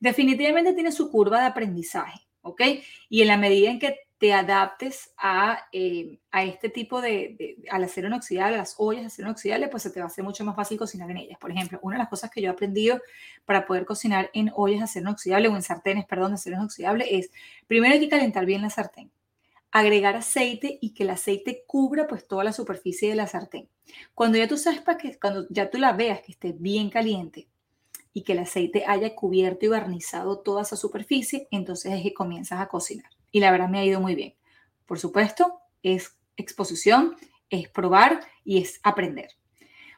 definitivamente 0.02 0.74
tiene 0.74 0.92
su 0.92 1.10
curva 1.10 1.40
de 1.40 1.48
aprendizaje, 1.48 2.28
¿ok? 2.42 2.62
Y 3.08 3.22
en 3.22 3.30
la 3.30 3.38
medida 3.38 3.72
en 3.72 3.80
que 3.80 4.00
te 4.18 4.34
adaptes 4.34 5.14
a, 5.18 5.68
eh, 5.74 6.20
a 6.32 6.44
este 6.44 6.70
tipo 6.70 7.02
de, 7.02 7.58
al 7.70 7.84
acero 7.84 8.08
inoxidable, 8.08 8.56
a 8.56 8.60
las 8.60 8.76
ollas 8.78 9.02
de 9.02 9.08
acero 9.08 9.28
inoxidable, 9.28 9.68
pues 9.68 9.84
se 9.84 9.90
te 9.90 10.00
va 10.00 10.06
a 10.06 10.08
hacer 10.08 10.24
mucho 10.24 10.46
más 10.46 10.56
fácil 10.56 10.78
cocinar 10.78 11.12
en 11.12 11.18
ellas. 11.18 11.38
Por 11.38 11.52
ejemplo, 11.52 11.80
una 11.82 11.98
de 11.98 12.04
las 12.04 12.10
cosas 12.10 12.32
que 12.32 12.42
yo 12.42 12.48
he 12.48 12.52
aprendido 12.52 13.02
para 13.44 13.66
poder 13.66 13.86
cocinar 13.86 14.30
en 14.34 14.52
ollas 14.56 14.80
de 14.80 14.84
acero 14.86 15.04
inoxidable 15.04 15.50
o 15.50 15.56
en 15.56 15.62
sartenes, 15.62 16.06
perdón, 16.06 16.32
de 16.32 16.36
acero 16.36 16.56
inoxidable 16.56 17.18
es, 17.18 17.30
primero 17.68 17.94
hay 17.94 18.00
que 18.00 18.10
calentar 18.10 18.46
bien 18.46 18.62
la 18.62 18.70
sartén, 18.70 19.12
agregar 19.72 20.16
aceite 20.16 20.78
y 20.82 20.94
que 20.94 21.04
el 21.04 21.10
aceite 21.10 21.64
cubra 21.68 22.08
pues 22.08 22.26
toda 22.26 22.46
la 22.46 22.54
superficie 22.54 23.10
de 23.10 23.16
la 23.16 23.28
sartén. 23.28 23.68
Cuando 24.14 24.38
ya 24.38 24.48
tú 24.48 24.58
sabes 24.58 24.82
que, 24.98 25.20
cuando 25.20 25.46
ya 25.50 25.70
tú 25.70 25.78
la 25.78 25.92
veas 25.92 26.22
que 26.22 26.32
esté 26.32 26.54
bien 26.54 26.90
caliente, 26.90 27.48
y 28.18 28.22
que 28.22 28.32
el 28.32 28.40
aceite 28.40 28.86
haya 28.88 29.14
cubierto 29.14 29.66
y 29.66 29.68
barnizado 29.68 30.40
toda 30.40 30.62
esa 30.62 30.78
superficie, 30.78 31.50
entonces 31.52 31.92
es 31.92 32.02
que 32.02 32.14
comienzas 32.14 32.62
a 32.62 32.70
cocinar 32.70 33.15
y 33.36 33.42
la 33.42 33.52
verdad 33.52 33.68
me 33.68 33.80
ha 33.80 33.84
ido 33.84 34.00
muy 34.00 34.16
bien. 34.16 34.34
Por 34.86 34.98
supuesto, 34.98 35.60
es 35.84 36.18
exposición, 36.38 37.18
es 37.50 37.68
probar 37.68 38.22
y 38.46 38.62
es 38.62 38.80
aprender. 38.82 39.28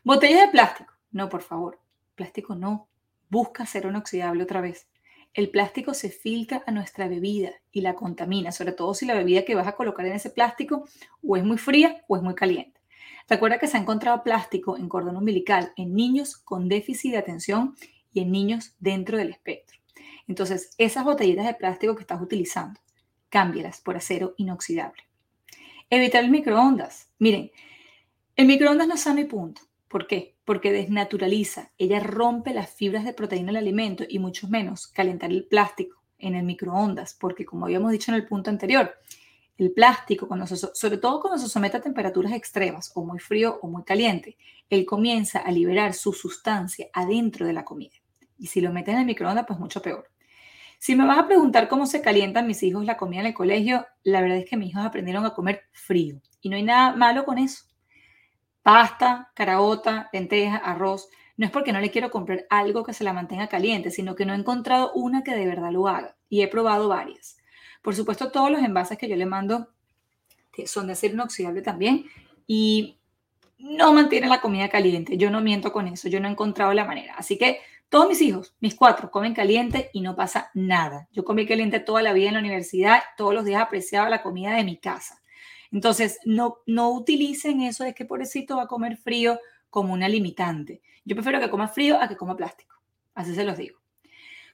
Botellas 0.04 0.48
de 0.48 0.48
plástico. 0.48 0.92
No, 1.12 1.30
por 1.30 1.44
favor, 1.44 1.80
plástico 2.16 2.56
no. 2.56 2.90
Busca 3.30 3.68
ser 3.68 3.86
inoxidable 3.86 4.42
otra 4.42 4.60
vez. 4.60 4.88
El 5.36 5.52
plástico 5.52 5.94
se 5.94 6.10
filtra 6.10 6.64
a 6.66 6.72
nuestra 6.72 7.08
bebida 7.08 7.52
y 7.72 7.82
la 7.82 7.94
contamina, 7.94 8.52
sobre 8.52 8.72
todo 8.72 8.96
si 8.96 9.06
la 9.06 9.14
bebida 9.14 9.46
que 9.46 9.54
vas 9.54 9.68
a 9.68 9.76
colocar 9.76 10.08
en 10.08 10.14
ese 10.14 10.32
plástico 10.32 10.86
o 11.22 11.38
es 11.38 11.44
muy 11.44 11.60
fría 11.60 12.04
o 12.08 12.18
es 12.18 12.24
muy 12.24 12.34
caliente. 12.34 12.82
Recuerda 13.30 13.60
que 13.60 13.68
se 13.68 13.78
ha 13.78 13.82
encontrado 13.82 14.24
plástico 14.24 14.78
en 14.78 14.90
cordón 14.90 15.16
umbilical 15.16 15.74
en 15.76 15.94
niños 15.94 16.38
con 16.38 16.70
déficit 16.70 17.12
de 17.12 17.20
atención 17.20 17.76
y 18.12 18.22
en 18.22 18.32
niños 18.32 18.74
dentro 18.80 19.16
del 19.16 19.30
espectro. 19.30 19.78
Entonces, 20.28 20.72
esas 20.80 21.04
botellitas 21.04 21.46
de 21.46 21.54
plástico 21.54 21.96
que 21.96 22.02
estás 22.02 22.20
utilizando, 22.20 22.80
cámbielas 23.30 23.82
por 23.82 23.98
acero 23.98 24.34
inoxidable. 24.38 25.04
Evitar 25.90 26.24
el 26.24 26.32
microondas. 26.32 27.10
Miren, 27.20 27.52
el 28.36 28.48
microondas 28.48 28.88
no 28.88 29.20
y 29.20 29.26
punto. 29.26 29.62
¿Por 29.88 30.06
qué? 30.06 30.36
Porque 30.44 30.72
desnaturaliza, 30.72 31.72
ella 31.78 32.00
rompe 32.00 32.54
las 32.54 32.70
fibras 32.70 33.06
de 33.06 33.14
proteína 33.14 33.48
del 33.48 33.58
alimento 33.58 34.04
y 34.08 34.20
mucho 34.20 34.48
menos 34.48 34.88
calentar 34.88 35.32
el 35.32 35.46
plástico 35.46 36.04
en 36.20 36.36
el 36.36 36.44
microondas, 36.44 37.14
porque 37.14 37.46
como 37.46 37.66
habíamos 37.66 37.92
dicho 37.92 38.12
en 38.12 38.16
el 38.16 38.28
punto 38.28 38.50
anterior, 38.50 38.94
el 39.58 39.72
plástico, 39.72 40.28
cuando 40.28 40.46
sobre 40.46 40.98
todo 40.98 41.20
cuando 41.20 41.40
se 41.40 41.50
somete 41.50 41.78
a 41.78 41.82
temperaturas 41.82 42.34
extremas 42.34 42.92
o 42.96 43.04
muy 43.04 43.20
frío 43.20 43.60
o 43.62 43.68
muy 43.68 43.84
caliente, 43.84 44.38
él 44.70 44.86
comienza 44.86 45.40
a 45.40 45.52
liberar 45.52 45.94
su 45.94 46.14
sustancia 46.14 46.88
adentro 46.94 47.46
de 47.46 47.54
la 47.54 47.66
comida. 47.66 47.96
Y 48.38 48.48
si 48.48 48.62
lo 48.62 48.72
meten 48.72 48.96
en 48.96 49.00
el 49.02 49.06
microondas, 49.08 49.46
pues 49.48 49.58
mucho 49.58 49.82
peor. 49.82 50.08
Si 50.78 50.96
me 50.96 51.06
vas 51.06 51.18
a 51.18 51.28
preguntar 51.28 51.68
cómo 51.68 51.86
se 51.86 52.02
calientan 52.02 52.48
mis 52.48 52.62
hijos 52.64 52.86
la 52.86 52.98
comida 52.98 53.22
en 53.22 53.28
el 53.28 53.34
colegio, 53.34 53.86
la 54.04 54.22
verdad 54.22 54.38
es 54.38 54.50
que 54.50 54.58
mis 54.58 54.70
hijos 54.70 54.86
aprendieron 54.86 55.26
a 55.26 55.34
comer 55.34 55.64
frío 55.72 56.22
y 56.42 56.50
no 56.50 56.56
hay 56.56 56.64
nada 56.64 56.96
malo 56.96 57.26
con 57.26 57.38
eso. 57.38 57.66
Pasta, 58.62 59.32
caraota, 59.34 60.10
lenteja, 60.14 60.58
arroz. 60.58 61.10
No 61.36 61.46
es 61.46 61.52
porque 61.52 61.72
no 61.72 61.80
le 61.80 61.92
quiero 61.92 62.12
comprar 62.12 62.46
algo 62.50 62.84
que 62.84 62.94
se 62.94 63.04
la 63.04 63.14
mantenga 63.14 63.48
caliente, 63.48 63.92
sino 63.92 64.16
que 64.16 64.26
no 64.26 64.34
he 64.34 64.38
encontrado 64.38 64.92
una 64.94 65.24
que 65.24 65.36
de 65.36 65.46
verdad 65.46 65.72
lo 65.72 65.88
haga 65.88 66.16
y 66.30 66.42
he 66.42 66.48
probado 66.48 66.90
varias. 66.90 67.38
Por 67.82 67.96
supuesto, 67.96 68.32
todos 68.32 68.52
los 68.52 68.62
envases 68.62 68.98
que 68.98 69.08
yo 69.08 69.16
le 69.16 69.26
mando 69.26 69.70
son 70.66 70.88
de 70.88 70.94
acero 70.94 71.14
inoxidable 71.14 71.62
también 71.62 72.06
y 72.48 72.98
no 73.60 73.94
mantienen 73.94 74.30
la 74.30 74.42
comida 74.42 74.70
caliente. 74.70 75.18
Yo 75.18 75.30
no 75.30 75.42
miento 75.42 75.72
con 75.72 75.88
eso, 75.88 76.08
yo 76.10 76.20
no 76.20 76.28
he 76.28 76.32
encontrado 76.32 76.74
la 76.74 76.86
manera. 76.86 77.16
Así 77.16 77.38
que 77.38 77.60
todos 77.90 78.08
mis 78.08 78.22
hijos, 78.22 78.56
mis 78.60 78.76
cuatro, 78.76 79.10
comen 79.10 79.34
caliente 79.34 79.90
y 79.94 80.02
no 80.02 80.16
pasa 80.16 80.52
nada. 80.54 81.08
Yo 81.12 81.24
comí 81.24 81.46
caliente 81.46 81.80
toda 81.80 82.02
la 82.02 82.14
vida 82.14 82.28
en 82.28 82.34
la 82.34 82.42
universidad, 82.42 83.02
todos 83.16 83.34
los 83.34 83.46
días 83.46 83.62
apreciaba 83.62 84.10
la 84.10 84.22
comida 84.22 84.56
de 84.56 84.64
mi 84.64 84.78
casa. 84.78 85.22
Entonces, 85.72 86.20
no, 86.26 86.58
no 86.66 86.92
utilicen 86.92 87.62
eso 87.62 87.84
de 87.84 87.94
que 87.94 88.06
pobrecito 88.06 88.58
va 88.58 88.64
a 88.64 88.68
comer 88.68 88.98
frío 88.98 89.40
como 89.70 89.94
una 89.94 90.10
limitante. 90.10 90.82
Yo 91.06 91.16
prefiero 91.16 91.40
que 91.40 91.50
coma 91.50 91.68
frío 91.68 92.02
a 92.02 92.08
que 92.08 92.18
coma 92.18 92.36
plástico. 92.36 92.76
Así 93.16 93.34
se 93.34 93.46
los 93.46 93.58
digo. 93.58 93.80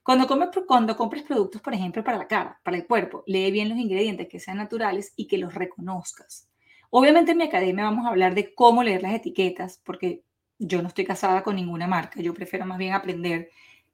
Cuando, 0.03 0.27
comes, 0.27 0.49
cuando 0.67 0.97
compres 0.97 1.23
productos, 1.23 1.61
por 1.61 1.73
ejemplo, 1.73 2.03
para 2.03 2.17
la 2.17 2.27
cara, 2.27 2.59
para 2.63 2.77
el 2.77 2.85
cuerpo, 2.85 3.23
lee 3.25 3.51
bien 3.51 3.69
los 3.69 3.77
ingredientes 3.77 4.27
que 4.27 4.39
sean 4.39 4.57
naturales 4.57 5.13
y 5.15 5.27
que 5.27 5.37
los 5.37 5.53
reconozcas. 5.53 6.49
Obviamente 6.89 7.31
en 7.31 7.37
mi 7.37 7.45
academia 7.45 7.85
vamos 7.85 8.05
a 8.05 8.09
hablar 8.09 8.35
de 8.35 8.53
cómo 8.53 8.83
leer 8.83 9.01
las 9.01 9.15
etiquetas, 9.15 9.81
porque 9.83 10.23
yo 10.65 10.81
no 10.81 10.87
estoy 10.87 11.05
casada 11.05 11.43
con 11.43 11.55
ninguna 11.55 11.87
marca, 11.87 12.21
yo 12.21 12.33
prefiero 12.33 12.65
más 12.65 12.77
bien 12.77 12.93
aprender 12.93 13.49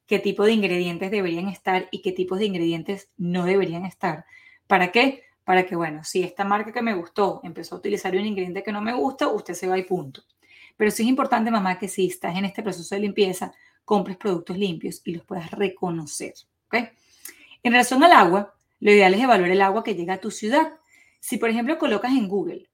qué 0.06 0.20
tipo 0.20 0.44
de 0.44 0.54
ingredientes 0.54 1.12
deberían 1.12 1.48
estar 1.50 1.88
y 1.92 2.02
qué 2.02 2.12
tipos 2.12 2.40
de 2.40 2.46
ingredientes 2.46 3.10
no 3.18 3.46
deberían 3.46 3.86
estar. 3.86 4.26
¿Para 4.66 4.92
qué? 4.92 5.24
Para 5.44 5.66
que, 5.66 5.76
bueno, 5.76 6.04
si 6.04 6.24
esta 6.24 6.44
marca 6.44 6.72
que 6.72 6.82
me 6.82 6.96
gustó 6.96 7.42
empezó 7.44 7.76
a 7.76 7.78
utilizar 7.78 8.16
un 8.16 8.26
ingrediente 8.26 8.64
que 8.64 8.72
no 8.72 8.82
me 8.82 8.94
gusta, 8.94 9.28
usted 9.28 9.54
se 9.54 9.68
va 9.68 9.78
y 9.78 9.84
punto. 9.84 10.24
Pero 10.78 10.92
sí 10.92 11.04
es 11.04 11.10
importante, 11.10 11.52
mamá, 11.52 11.78
que 11.78 11.88
si 11.88 12.08
estás 12.08 12.38
en 12.38 12.46
este 12.46 12.64
proceso 12.64 12.96
de 12.96 13.02
limpieza, 13.02 13.54
compres 13.86 14.18
productos 14.18 14.58
limpios 14.58 15.02
y 15.06 15.14
los 15.14 15.26
puedas 15.26 15.52
reconocer. 15.52 16.34
¿ok? 16.68 16.76
En 17.64 17.72
relación 17.72 18.04
al 18.04 18.14
agua, 18.14 18.56
lo 18.80 18.92
ideal 18.92 19.14
es 19.14 19.22
evaluar 19.22 19.52
el 19.52 19.62
agua 19.62 19.84
que 19.84 19.96
llega 19.96 20.16
a 20.16 20.22
tu 20.22 20.32
ciudad. 20.32 20.74
Si, 21.20 21.38
por 21.38 21.50
ejemplo, 21.50 21.78
colocas 21.78 22.14
en 22.14 22.28
Google 22.28 22.70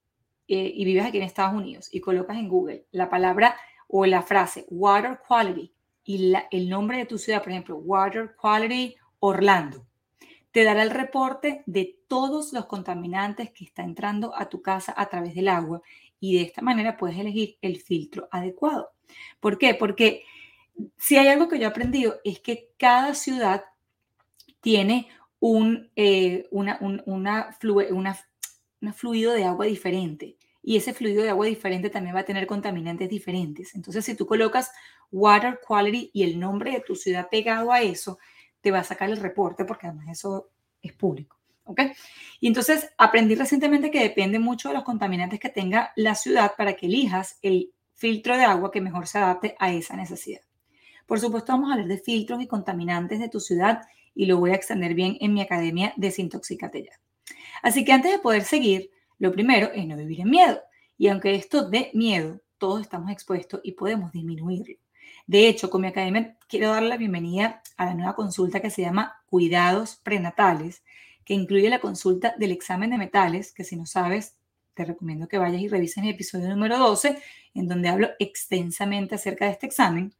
eh, 0.47 0.71
y 0.75 0.85
vives 0.85 1.05
aquí 1.05 1.17
en 1.17 1.23
Estados 1.23 1.55
Unidos 1.55 1.89
y 1.91 1.99
colocas 1.99 2.37
en 2.37 2.47
Google 2.47 2.85
la 2.91 3.09
palabra 3.09 3.57
o 3.87 4.05
la 4.05 4.21
frase 4.21 4.65
water 4.69 5.19
quality 5.27 5.71
y 6.03 6.33
el 6.51 6.69
nombre 6.69 6.99
de 6.99 7.05
tu 7.05 7.17
ciudad, 7.17 7.41
por 7.41 7.51
ejemplo, 7.51 7.77
water 7.77 8.35
quality 8.39 8.95
Orlando, 9.19 9.85
te 10.51 10.63
dará 10.63 10.83
el 10.83 10.91
reporte 10.91 11.63
de 11.65 11.97
todos 12.07 12.53
los 12.53 12.67
contaminantes 12.67 13.51
que 13.51 13.65
está 13.65 13.83
entrando 13.83 14.35
a 14.35 14.47
tu 14.47 14.61
casa 14.61 14.93
a 14.95 15.07
través 15.07 15.35
del 15.35 15.49
agua 15.49 15.81
y 16.19 16.35
de 16.35 16.43
esta 16.43 16.61
manera 16.61 16.95
puedes 16.95 17.17
elegir 17.17 17.57
el 17.61 17.81
filtro 17.81 18.27
adecuado. 18.31 18.91
¿Por 19.39 19.57
qué? 19.57 19.73
Porque 19.73 20.23
si 20.97 21.17
hay 21.17 21.27
algo 21.27 21.47
que 21.47 21.57
yo 21.57 21.63
he 21.65 21.67
aprendido 21.67 22.19
es 22.23 22.39
que 22.39 22.69
cada 22.77 23.15
ciudad 23.15 23.65
tiene 24.61 25.09
un, 25.39 25.91
eh, 25.95 26.47
una, 26.51 26.79
una, 27.05 27.57
fluido 28.93 29.33
de 29.33 29.43
agua 29.43 29.65
diferente 29.65 30.37
y 30.67 30.77
ese 30.77 30.95
fluido 30.95 31.21
de 31.21 31.29
agua 31.29 31.45
diferente 31.45 31.91
también 31.91 32.15
va 32.15 32.21
a 32.21 32.25
tener 32.25 32.47
contaminantes 32.47 33.07
diferentes. 33.07 33.75
Entonces, 33.75 34.03
si 34.03 34.15
tú 34.15 34.25
colocas 34.25 34.71
water 35.11 35.59
quality 35.65 36.09
y 36.11 36.23
el 36.23 36.39
nombre 36.39 36.71
de 36.71 36.79
tu 36.79 36.95
ciudad 36.95 37.29
pegado 37.29 37.71
a 37.71 37.83
eso, 37.83 38.17
te 38.61 38.71
va 38.71 38.79
a 38.79 38.83
sacar 38.83 39.11
el 39.11 39.17
reporte 39.17 39.63
porque 39.63 39.85
además 39.85 40.07
eso 40.09 40.49
es 40.81 40.91
público. 40.93 41.37
¿Ok? 41.65 41.81
Y 42.39 42.47
entonces 42.47 42.89
aprendí 42.97 43.35
recientemente 43.35 43.91
que 43.91 44.01
depende 44.01 44.39
mucho 44.39 44.69
de 44.69 44.73
los 44.73 44.83
contaminantes 44.83 45.39
que 45.39 45.49
tenga 45.49 45.91
la 45.95 46.15
ciudad 46.15 46.53
para 46.57 46.73
que 46.73 46.87
elijas 46.87 47.37
el 47.43 47.71
filtro 47.93 48.35
de 48.35 48.45
agua 48.45 48.71
que 48.71 48.81
mejor 48.81 49.07
se 49.07 49.19
adapte 49.19 49.55
a 49.59 49.71
esa 49.71 49.95
necesidad. 49.95 50.41
Por 51.05 51.19
supuesto, 51.19 51.53
vamos 51.53 51.69
a 51.69 51.73
hablar 51.73 51.87
de 51.87 51.99
filtros 51.99 52.41
y 52.41 52.47
contaminantes 52.47 53.19
de 53.19 53.29
tu 53.29 53.39
ciudad 53.39 53.83
y 54.15 54.25
lo 54.25 54.39
voy 54.39 54.49
a 54.49 54.55
extender 54.55 54.95
bien 54.95 55.17
en 55.21 55.33
mi 55.33 55.41
academia 55.41 55.93
Desintoxicate 55.95 56.83
Ya. 56.83 56.99
Así 57.61 57.85
que 57.85 57.93
antes 57.93 58.11
de 58.11 58.19
poder 58.19 58.43
seguir, 58.43 58.89
lo 59.17 59.31
primero 59.31 59.71
es 59.73 59.87
no 59.87 59.95
vivir 59.95 60.21
en 60.21 60.29
miedo. 60.29 60.61
Y 60.97 61.07
aunque 61.07 61.35
esto 61.35 61.69
dé 61.69 61.91
miedo, 61.93 62.41
todos 62.57 62.81
estamos 62.81 63.11
expuestos 63.11 63.61
y 63.63 63.73
podemos 63.73 64.11
disminuirlo. 64.11 64.75
De 65.27 65.47
hecho, 65.47 65.69
con 65.69 65.81
mi 65.81 65.87
academia 65.87 66.37
quiero 66.47 66.69
dar 66.69 66.83
la 66.83 66.97
bienvenida 66.97 67.61
a 67.77 67.85
la 67.85 67.93
nueva 67.95 68.15
consulta 68.15 68.59
que 68.59 68.69
se 68.69 68.83
llama 68.83 69.15
Cuidados 69.25 69.95
Prenatales, 69.95 70.83
que 71.23 71.33
incluye 71.33 71.69
la 71.69 71.79
consulta 71.79 72.35
del 72.37 72.51
examen 72.51 72.91
de 72.91 72.97
metales, 72.97 73.51
que 73.51 73.63
si 73.63 73.75
no 73.75 73.85
sabes, 73.85 74.35
te 74.75 74.85
recomiendo 74.85 75.27
que 75.27 75.37
vayas 75.37 75.61
y 75.61 75.67
revises 75.67 76.03
mi 76.03 76.09
episodio 76.09 76.49
número 76.49 76.77
12, 76.77 77.17
en 77.55 77.67
donde 77.67 77.89
hablo 77.89 78.09
extensamente 78.19 79.15
acerca 79.15 79.45
de 79.45 79.51
este 79.51 79.65
examen. 79.65 80.13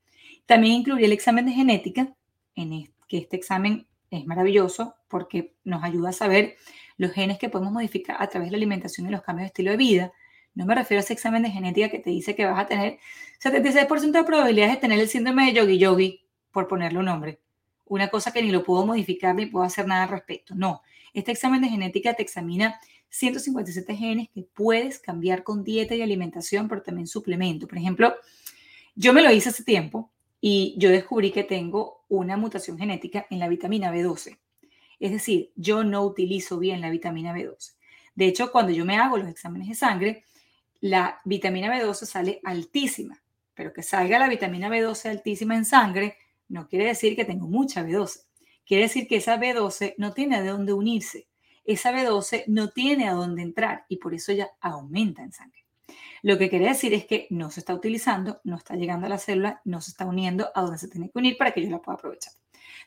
También 0.46 0.76
incluye 0.76 1.06
el 1.06 1.12
examen 1.12 1.46
de 1.46 1.52
genética, 1.52 2.16
en 2.56 2.92
que 3.08 3.18
este 3.18 3.36
examen 3.36 3.88
es 4.10 4.26
maravilloso 4.26 4.96
porque 5.08 5.56
nos 5.64 5.84
ayuda 5.84 6.10
a 6.10 6.14
saber 6.14 6.56
los 6.98 7.12
genes 7.12 7.38
que 7.38 7.50
podemos 7.50 7.74
modificar 7.74 8.18
a 8.20 8.28
través 8.28 8.48
de 8.48 8.52
la 8.52 8.58
alimentación 8.58 9.08
y 9.08 9.12
los 9.12 9.22
cambios 9.22 9.46
de 9.46 9.48
estilo 9.48 9.72
de 9.72 9.78
vida, 9.78 10.14
No 10.54 10.66
me 10.66 10.74
refiero 10.74 11.00
a 11.00 11.04
ese 11.04 11.12
examen 11.14 11.44
de 11.44 11.50
genética 11.50 11.90
que 11.90 12.00
te 12.00 12.10
dice 12.10 12.34
que 12.34 12.46
vas 12.46 12.58
a 12.58 12.66
tener 12.66 12.98
76% 13.44 14.12
de 14.12 14.24
probabilidades 14.24 14.76
de 14.76 14.80
tener 14.80 15.00
el 15.00 15.10
síndrome 15.10 15.48
de 15.48 15.54
yogi 15.54 15.78
yogi, 15.78 16.26
por 16.52 16.70
ponerle 16.70 17.00
un 17.00 17.06
nombre. 17.06 17.42
Una 17.84 18.08
cosa 18.08 18.32
que 18.32 18.42
ni 18.42 18.52
lo 18.52 18.64
puedo 18.64 18.86
modificar 18.86 19.36
ni 19.36 19.46
puedo 19.48 19.66
hacer 19.66 19.86
nada 19.86 20.04
al 20.04 20.10
respecto. 20.10 20.56
No, 20.56 20.82
este 21.14 21.34
examen 21.34 21.62
de 21.62 21.68
genética 21.68 22.14
te 22.14 22.24
examina 22.24 22.80
157 23.10 23.96
genes 23.96 24.30
que 24.34 24.44
puedes 24.44 25.00
cambiar 25.00 25.44
con 25.44 25.64
dieta 25.64 25.96
y 25.96 26.02
alimentación, 26.02 26.70
pero 26.70 26.82
también 26.82 27.08
suplemento. 27.08 27.68
Por 27.68 27.78
ejemplo, 27.78 28.16
yo 28.96 29.12
me 29.12 29.22
lo 29.22 29.32
hice 29.32 29.50
hace 29.50 29.64
tiempo 29.64 30.12
y 30.40 30.76
yo 30.78 30.90
descubrí 30.90 31.32
que 31.32 31.44
tengo 31.44 32.06
una 32.08 32.38
mutación 32.38 32.78
genética 32.78 33.26
en 33.30 33.40
la 33.40 33.50
vitamina 33.50 33.94
B12. 33.94 34.38
Es 35.00 35.12
decir, 35.12 35.52
yo 35.56 35.84
no 35.84 36.04
utilizo 36.04 36.58
bien 36.58 36.82
la 36.82 36.90
vitamina 36.90 37.34
B12. 37.34 37.74
De 38.16 38.28
hecho, 38.28 38.52
cuando 38.52 38.72
yo 38.72 38.86
me 38.86 38.98
hago 38.98 39.18
los 39.18 39.28
exámenes 39.28 39.68
de 39.68 39.76
sangre, 39.76 40.24
la 40.82 41.20
vitamina 41.26 41.76
B12 41.76 42.06
sale 42.06 42.40
altísima, 42.44 43.22
pero 43.54 43.74
que 43.74 43.84
salga 43.84 44.20
la 44.20 44.30
vitamina 44.30 44.70
B12 44.70 45.10
altísima 45.10 45.56
en 45.56 45.66
sangre 45.66 46.18
no 46.48 46.68
quiere 46.68 46.86
decir 46.86 47.16
que 47.16 47.26
tengo 47.26 47.48
mucha 47.48 47.84
B12. 47.84 48.26
Quiere 48.66 48.84
decir 48.84 49.08
que 49.08 49.18
esa 49.18 49.38
B12 49.38 49.96
no 49.98 50.14
tiene 50.14 50.36
a 50.36 50.44
dónde 50.44 50.74
unirse. 50.74 51.28
Esa 51.64 51.92
B12 51.92 52.46
no 52.48 52.70
tiene 52.70 53.08
a 53.08 53.14
dónde 53.14 53.42
entrar 53.42 53.86
y 53.90 53.98
por 53.98 54.14
eso 54.14 54.32
ya 54.32 54.50
aumenta 54.62 55.24
en 55.24 55.32
sangre. 55.32 55.65
Lo 56.22 56.38
que 56.38 56.50
quiere 56.50 56.68
decir 56.68 56.94
es 56.94 57.06
que 57.06 57.28
no 57.30 57.52
se 57.52 57.60
está 57.60 57.74
utilizando, 57.74 58.42
no 58.44 58.58
está 58.58 58.76
llegando 58.76 59.06
a 59.06 59.10
la 59.10 59.18
célula, 59.18 59.62
no 59.66 59.82
se 59.82 59.92
está 59.92 60.06
uniendo 60.06 60.50
a 60.56 60.62
donde 60.62 60.78
se 60.78 60.88
tiene 60.88 61.10
que 61.10 61.20
unir 61.20 61.38
para 61.38 61.52
que 61.52 61.62
yo 61.62 61.70
la 61.70 61.82
pueda 61.82 61.98
aprovechar. 61.98 62.34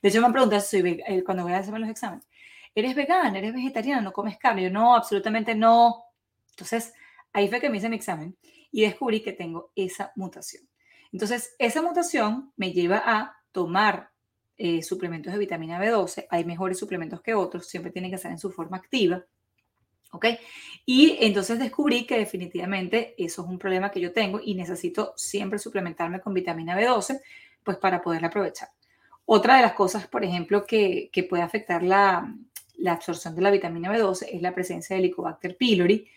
De 0.02 0.08
hecho, 0.08 0.20
me 0.20 0.26
han 0.26 0.32
preguntado 0.32 0.60
si 0.60 0.80
soy 0.80 1.02
eh, 1.06 1.22
cuando 1.24 1.44
voy 1.44 1.52
a 1.52 1.58
hacerme 1.58 1.78
los 1.78 1.88
exámenes. 1.88 2.26
¿Eres 2.74 2.94
vegana? 2.94 3.38
¿Eres 3.38 3.52
vegetariana? 3.52 4.02
¿No 4.02 4.12
comes 4.12 4.38
carne? 4.38 4.62
Yo 4.62 4.70
no, 4.70 4.94
absolutamente 4.94 5.54
no. 5.54 6.04
Entonces, 6.50 6.92
ahí 7.32 7.48
fue 7.48 7.60
que 7.60 7.70
me 7.70 7.78
hice 7.78 7.88
mi 7.88 7.96
examen 7.96 8.36
y 8.70 8.82
descubrí 8.82 9.20
que 9.22 9.32
tengo 9.32 9.72
esa 9.74 10.12
mutación. 10.16 10.68
Entonces, 11.12 11.54
esa 11.58 11.82
mutación 11.82 12.52
me 12.56 12.72
lleva 12.72 13.02
a 13.04 13.36
tomar 13.52 14.10
eh, 14.56 14.82
suplementos 14.82 15.32
de 15.32 15.38
vitamina 15.38 15.80
B12. 15.80 16.26
Hay 16.30 16.44
mejores 16.44 16.78
suplementos 16.78 17.20
que 17.22 17.34
otros, 17.34 17.66
siempre 17.66 17.92
tienen 17.92 18.10
que 18.10 18.16
estar 18.16 18.30
en 18.30 18.38
su 18.38 18.50
forma 18.50 18.76
activa. 18.76 19.24
¿Ok? 20.10 20.26
Y 20.86 21.18
entonces 21.20 21.58
descubrí 21.58 22.06
que 22.06 22.18
definitivamente 22.18 23.14
eso 23.18 23.42
es 23.42 23.48
un 23.48 23.58
problema 23.58 23.90
que 23.90 24.00
yo 24.00 24.12
tengo 24.12 24.40
y 24.42 24.54
necesito 24.54 25.12
siempre 25.16 25.58
suplementarme 25.58 26.20
con 26.20 26.32
vitamina 26.32 26.78
B12, 26.78 27.20
pues 27.62 27.76
para 27.76 28.00
poderla 28.00 28.28
aprovechar. 28.28 28.70
Otra 29.26 29.56
de 29.56 29.62
las 29.62 29.74
cosas, 29.74 30.06
por 30.06 30.24
ejemplo, 30.24 30.64
que, 30.64 31.10
puede 31.28 31.42
afectar 31.42 31.82
la, 31.82 32.34
absorción 32.86 33.34
de 33.34 33.42
la 33.42 33.50
vitamina 33.50 33.92
B12 33.92 34.28
es 34.32 34.40
la 34.40 34.54
presencia 34.54 34.96
de 34.96 35.02
Helicobacter 35.02 35.54
pylori. 35.58 36.08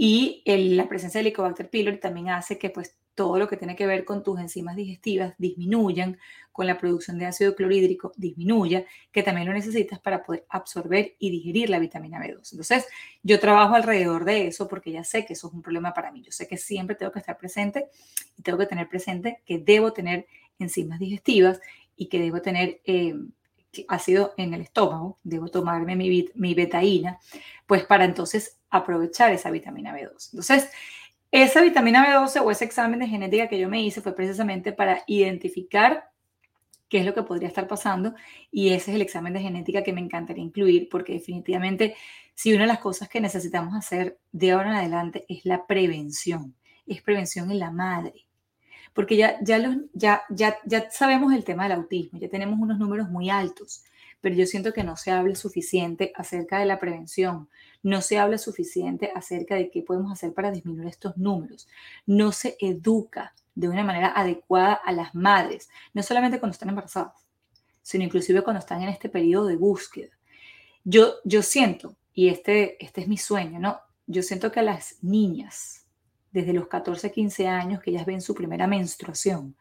Y 0.00 0.44
la 0.46 0.88
presencia 0.88 1.18
de 1.18 1.26
Helicobacter 1.26 1.68
pylori 1.68 1.98
también 1.98 2.28
hace 2.28 2.56
que 2.56 2.70
pues, 2.70 2.96
todo 3.16 3.36
lo 3.36 3.48
que 3.48 3.56
tiene 3.56 3.74
que 3.74 3.84
ver 3.84 4.04
con 4.04 4.22
tus 4.22 4.38
enzimas 4.38 4.76
digestivas 4.76 5.34
disminuyan, 5.38 6.18
con 6.52 6.68
la 6.68 6.78
producción 6.78 7.18
de 7.18 7.26
ácido 7.26 7.56
clorhídrico 7.56 8.12
disminuya, 8.16 8.84
que 9.10 9.24
también 9.24 9.48
lo 9.48 9.52
necesitas 9.52 9.98
para 9.98 10.22
poder 10.22 10.46
absorber 10.50 11.16
y 11.18 11.30
digerir 11.32 11.68
la 11.68 11.80
vitamina 11.80 12.20
B12. 12.20 12.52
Entonces, 12.52 12.86
yo 13.24 13.40
trabajo 13.40 13.74
alrededor 13.74 14.24
de 14.24 14.46
eso 14.46 14.68
porque 14.68 14.92
ya 14.92 15.02
sé 15.02 15.26
que 15.26 15.32
eso 15.32 15.48
es 15.48 15.54
un 15.54 15.62
problema 15.62 15.92
para 15.92 16.12
mí. 16.12 16.22
Yo 16.22 16.30
sé 16.30 16.46
que 16.46 16.58
siempre 16.58 16.94
tengo 16.94 17.10
que 17.10 17.18
estar 17.18 17.36
presente 17.36 17.88
y 18.36 18.42
tengo 18.42 18.56
que 18.56 18.66
tener 18.66 18.88
presente 18.88 19.42
que 19.44 19.58
debo 19.58 19.92
tener 19.92 20.28
enzimas 20.60 21.00
digestivas 21.00 21.60
y 21.96 22.06
que 22.06 22.20
debo 22.20 22.40
tener 22.40 22.80
eh, 22.84 23.16
ácido 23.88 24.32
en 24.36 24.54
el 24.54 24.60
estómago, 24.60 25.18
debo 25.24 25.48
tomarme 25.48 25.96
mi, 25.96 26.28
mi 26.36 26.54
betaína, 26.54 27.18
pues 27.66 27.84
para 27.84 28.04
entonces 28.04 28.57
aprovechar 28.70 29.32
esa 29.32 29.50
vitamina 29.50 29.94
B12. 29.94 30.30
Entonces, 30.32 30.70
esa 31.30 31.60
vitamina 31.60 32.06
B12 32.06 32.42
o 32.42 32.50
ese 32.50 32.64
examen 32.64 33.00
de 33.00 33.06
genética 33.06 33.48
que 33.48 33.58
yo 33.58 33.68
me 33.68 33.82
hice 33.82 34.00
fue 34.00 34.14
precisamente 34.14 34.72
para 34.72 35.02
identificar 35.06 36.10
qué 36.88 37.00
es 37.00 37.06
lo 37.06 37.14
que 37.14 37.22
podría 37.22 37.48
estar 37.48 37.68
pasando 37.68 38.14
y 38.50 38.70
ese 38.70 38.90
es 38.90 38.94
el 38.96 39.02
examen 39.02 39.34
de 39.34 39.40
genética 39.40 39.82
que 39.82 39.92
me 39.92 40.00
encantaría 40.00 40.42
incluir 40.42 40.88
porque 40.88 41.14
definitivamente 41.14 41.96
si 42.34 42.52
una 42.52 42.62
de 42.62 42.68
las 42.68 42.78
cosas 42.78 43.08
que 43.08 43.20
necesitamos 43.20 43.74
hacer 43.74 44.18
de 44.32 44.52
ahora 44.52 44.70
en 44.70 44.76
adelante 44.76 45.26
es 45.28 45.44
la 45.44 45.66
prevención, 45.66 46.54
es 46.86 47.02
prevención 47.02 47.50
en 47.50 47.58
la 47.58 47.70
madre 47.70 48.27
porque 48.98 49.16
ya, 49.16 49.38
ya, 49.44 49.78
ya, 49.92 50.22
ya, 50.28 50.58
ya 50.64 50.90
sabemos 50.90 51.32
el 51.32 51.44
tema 51.44 51.62
del 51.62 51.78
autismo, 51.78 52.18
ya 52.18 52.28
tenemos 52.28 52.58
unos 52.58 52.80
números 52.80 53.08
muy 53.08 53.30
altos, 53.30 53.84
pero 54.20 54.34
yo 54.34 54.44
siento 54.44 54.72
que 54.72 54.82
no 54.82 54.96
se 54.96 55.12
habla 55.12 55.36
suficiente 55.36 56.10
acerca 56.16 56.58
de 56.58 56.66
la 56.66 56.80
prevención, 56.80 57.48
no 57.84 58.00
se 58.00 58.18
habla 58.18 58.38
suficiente 58.38 59.12
acerca 59.14 59.54
de 59.54 59.70
qué 59.70 59.82
podemos 59.82 60.10
hacer 60.10 60.34
para 60.34 60.50
disminuir 60.50 60.88
estos 60.88 61.16
números, 61.16 61.68
no 62.06 62.32
se 62.32 62.56
educa 62.58 63.36
de 63.54 63.68
una 63.68 63.84
manera 63.84 64.08
adecuada 64.16 64.72
a 64.74 64.90
las 64.90 65.14
madres, 65.14 65.68
no 65.94 66.02
solamente 66.02 66.40
cuando 66.40 66.54
están 66.54 66.70
embarazadas, 66.70 67.24
sino 67.82 68.02
inclusive 68.02 68.42
cuando 68.42 68.58
están 68.58 68.82
en 68.82 68.88
este 68.88 69.08
periodo 69.08 69.46
de 69.46 69.54
búsqueda. 69.54 70.10
Yo, 70.82 71.18
yo 71.24 71.42
siento, 71.42 71.94
y 72.14 72.30
este, 72.30 72.84
este 72.84 73.02
es 73.02 73.06
mi 73.06 73.16
sueño, 73.16 73.60
¿no? 73.60 73.78
Yo 74.08 74.24
siento 74.24 74.50
que 74.50 74.58
a 74.58 74.64
las 74.64 74.96
niñas, 75.04 75.86
desde 76.30 76.52
los 76.52 76.68
14, 76.68 77.10
15 77.10 77.48
años 77.48 77.80
que 77.80 77.90
ellas 77.90 78.06
ven 78.06 78.20
su 78.20 78.34
primera 78.34 78.66
menstruación. 78.66 79.56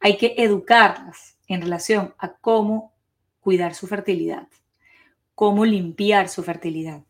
Hay 0.00 0.16
que 0.16 0.34
educarlas 0.36 1.38
en 1.46 1.62
relación 1.62 2.14
a 2.18 2.32
cómo 2.32 2.92
cuidar 3.40 3.74
su 3.74 3.86
fertilidad, 3.86 4.48
cómo 5.34 5.64
limpiar 5.64 6.28
su 6.28 6.42
fertilidad, 6.42 7.02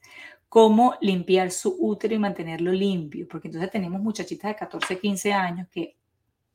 cómo 0.49 0.97
limpiar 1.01 1.51
su 1.51 1.77
útero 1.79 2.15
y 2.15 2.19
mantenerlo 2.19 2.73
limpio, 2.73 3.27
porque 3.29 3.49
entonces 3.49 3.71
tenemos 3.71 4.01
muchachitas 4.01 4.51
de 4.51 4.57
14, 4.57 4.99
15 4.99 5.33
años 5.33 5.69
que 5.69 5.97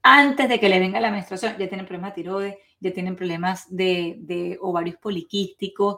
antes 0.02 0.48
de 0.48 0.60
que 0.60 0.70
le 0.70 0.80
venga 0.80 1.00
la 1.00 1.12
menstruación 1.12 1.58
ya 1.58 1.68
tienen 1.68 1.86
problemas 1.86 2.16
de 2.16 2.22
tiroides, 2.22 2.56
ya 2.80 2.94
tienen 2.94 3.16
problemas 3.16 3.76
de, 3.76 4.16
de 4.20 4.58
ovarios 4.62 4.96
poliquísticos, 4.98 5.98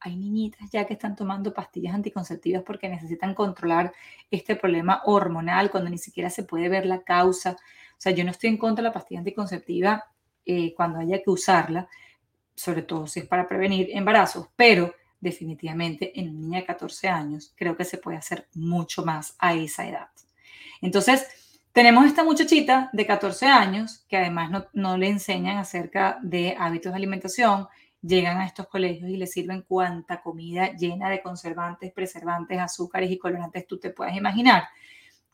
hay 0.00 0.16
niñitas 0.16 0.70
ya 0.70 0.86
que 0.86 0.94
están 0.94 1.16
tomando 1.16 1.52
pastillas 1.52 1.94
anticonceptivas 1.94 2.62
porque 2.62 2.88
necesitan 2.88 3.34
controlar 3.34 3.92
este 4.30 4.56
problema 4.56 5.02
hormonal 5.04 5.70
cuando 5.70 5.90
ni 5.90 5.98
siquiera 5.98 6.30
se 6.30 6.44
puede 6.44 6.68
ver 6.68 6.86
la 6.86 7.02
causa. 7.02 7.52
O 7.52 8.00
sea, 8.00 8.12
yo 8.12 8.24
no 8.24 8.30
estoy 8.30 8.50
en 8.50 8.58
contra 8.58 8.82
de 8.82 8.88
la 8.88 8.92
pastilla 8.92 9.20
anticonceptiva 9.20 10.04
eh, 10.44 10.72
cuando 10.74 11.00
haya 11.00 11.22
que 11.22 11.30
usarla, 11.30 11.88
sobre 12.54 12.82
todo 12.82 13.06
si 13.06 13.20
es 13.20 13.26
para 13.26 13.48
prevenir 13.48 13.88
embarazos, 13.92 14.48
pero 14.56 14.94
definitivamente 15.20 16.18
en 16.18 16.30
una 16.30 16.38
niña 16.38 16.60
de 16.60 16.66
14 16.66 17.08
años 17.08 17.52
creo 17.56 17.76
que 17.76 17.84
se 17.84 17.98
puede 17.98 18.18
hacer 18.18 18.46
mucho 18.54 19.04
más 19.04 19.34
a 19.38 19.54
esa 19.54 19.86
edad. 19.86 20.08
Entonces, 20.80 21.26
tenemos 21.72 22.06
esta 22.06 22.24
muchachita 22.24 22.88
de 22.92 23.06
14 23.06 23.46
años 23.46 24.04
que 24.08 24.16
además 24.16 24.50
no, 24.50 24.66
no 24.72 24.96
le 24.96 25.08
enseñan 25.08 25.58
acerca 25.58 26.18
de 26.22 26.56
hábitos 26.58 26.92
de 26.92 26.96
alimentación, 26.96 27.68
llegan 28.02 28.38
a 28.38 28.46
estos 28.46 28.68
colegios 28.68 29.10
y 29.10 29.16
les 29.16 29.32
sirven 29.32 29.62
cuanta 29.62 30.22
comida 30.22 30.72
llena 30.76 31.10
de 31.10 31.22
conservantes, 31.22 31.92
preservantes, 31.92 32.58
azúcares 32.58 33.10
y 33.10 33.18
colorantes 33.18 33.66
tú 33.66 33.78
te 33.78 33.90
puedas 33.90 34.16
imaginar, 34.16 34.64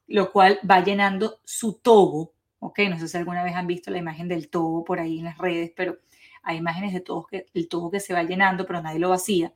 lo 0.06 0.32
cual 0.32 0.58
va 0.68 0.82
llenando 0.82 1.40
su 1.44 1.74
tobo, 1.74 2.32
¿ok? 2.58 2.80
No 2.90 2.98
sé 2.98 3.08
si 3.08 3.16
alguna 3.16 3.44
vez 3.44 3.54
han 3.54 3.66
visto 3.66 3.90
la 3.90 3.98
imagen 3.98 4.28
del 4.28 4.48
tobo 4.48 4.84
por 4.84 5.00
ahí 5.00 5.18
en 5.18 5.26
las 5.26 5.38
redes, 5.38 5.72
pero 5.76 5.98
hay 6.42 6.58
imágenes 6.58 6.92
de 6.92 7.00
todo 7.00 7.26
que, 7.26 7.46
el 7.54 7.68
tobo 7.68 7.90
que 7.90 8.00
se 8.00 8.14
va 8.14 8.22
llenando, 8.22 8.66
pero 8.66 8.82
nadie 8.82 8.98
lo 8.98 9.10
vacía. 9.10 9.52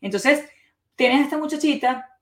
Entonces, 0.00 0.48
tienes 0.96 1.20
a 1.20 1.24
esta 1.24 1.38
muchachita 1.38 2.18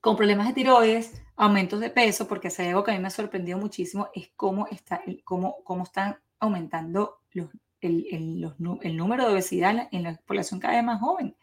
con 0.00 0.16
problemas 0.16 0.48
de 0.48 0.54
tiroides, 0.54 1.22
aumentos 1.36 1.80
de 1.80 1.90
peso, 1.90 2.26
porque 2.26 2.48
es 2.48 2.60
algo 2.60 2.82
que 2.82 2.90
a 2.90 2.94
mí 2.94 3.00
me 3.00 3.08
ha 3.08 3.10
sorprendido 3.10 3.58
muchísimo, 3.58 4.08
es 4.14 4.30
cómo, 4.36 4.66
está, 4.66 5.02
cómo, 5.24 5.56
cómo 5.64 5.84
están 5.84 6.18
aumentando 6.40 7.20
los 7.30 7.50
el, 7.82 8.96
número 8.96 9.26
de 9.26 9.32
obesidad 9.34 9.88
en 9.92 10.02
la 10.02 10.16
población 10.16 10.60
cada 10.60 10.74
vez 10.74 10.84
más 10.84 11.00
joven. 11.00 11.34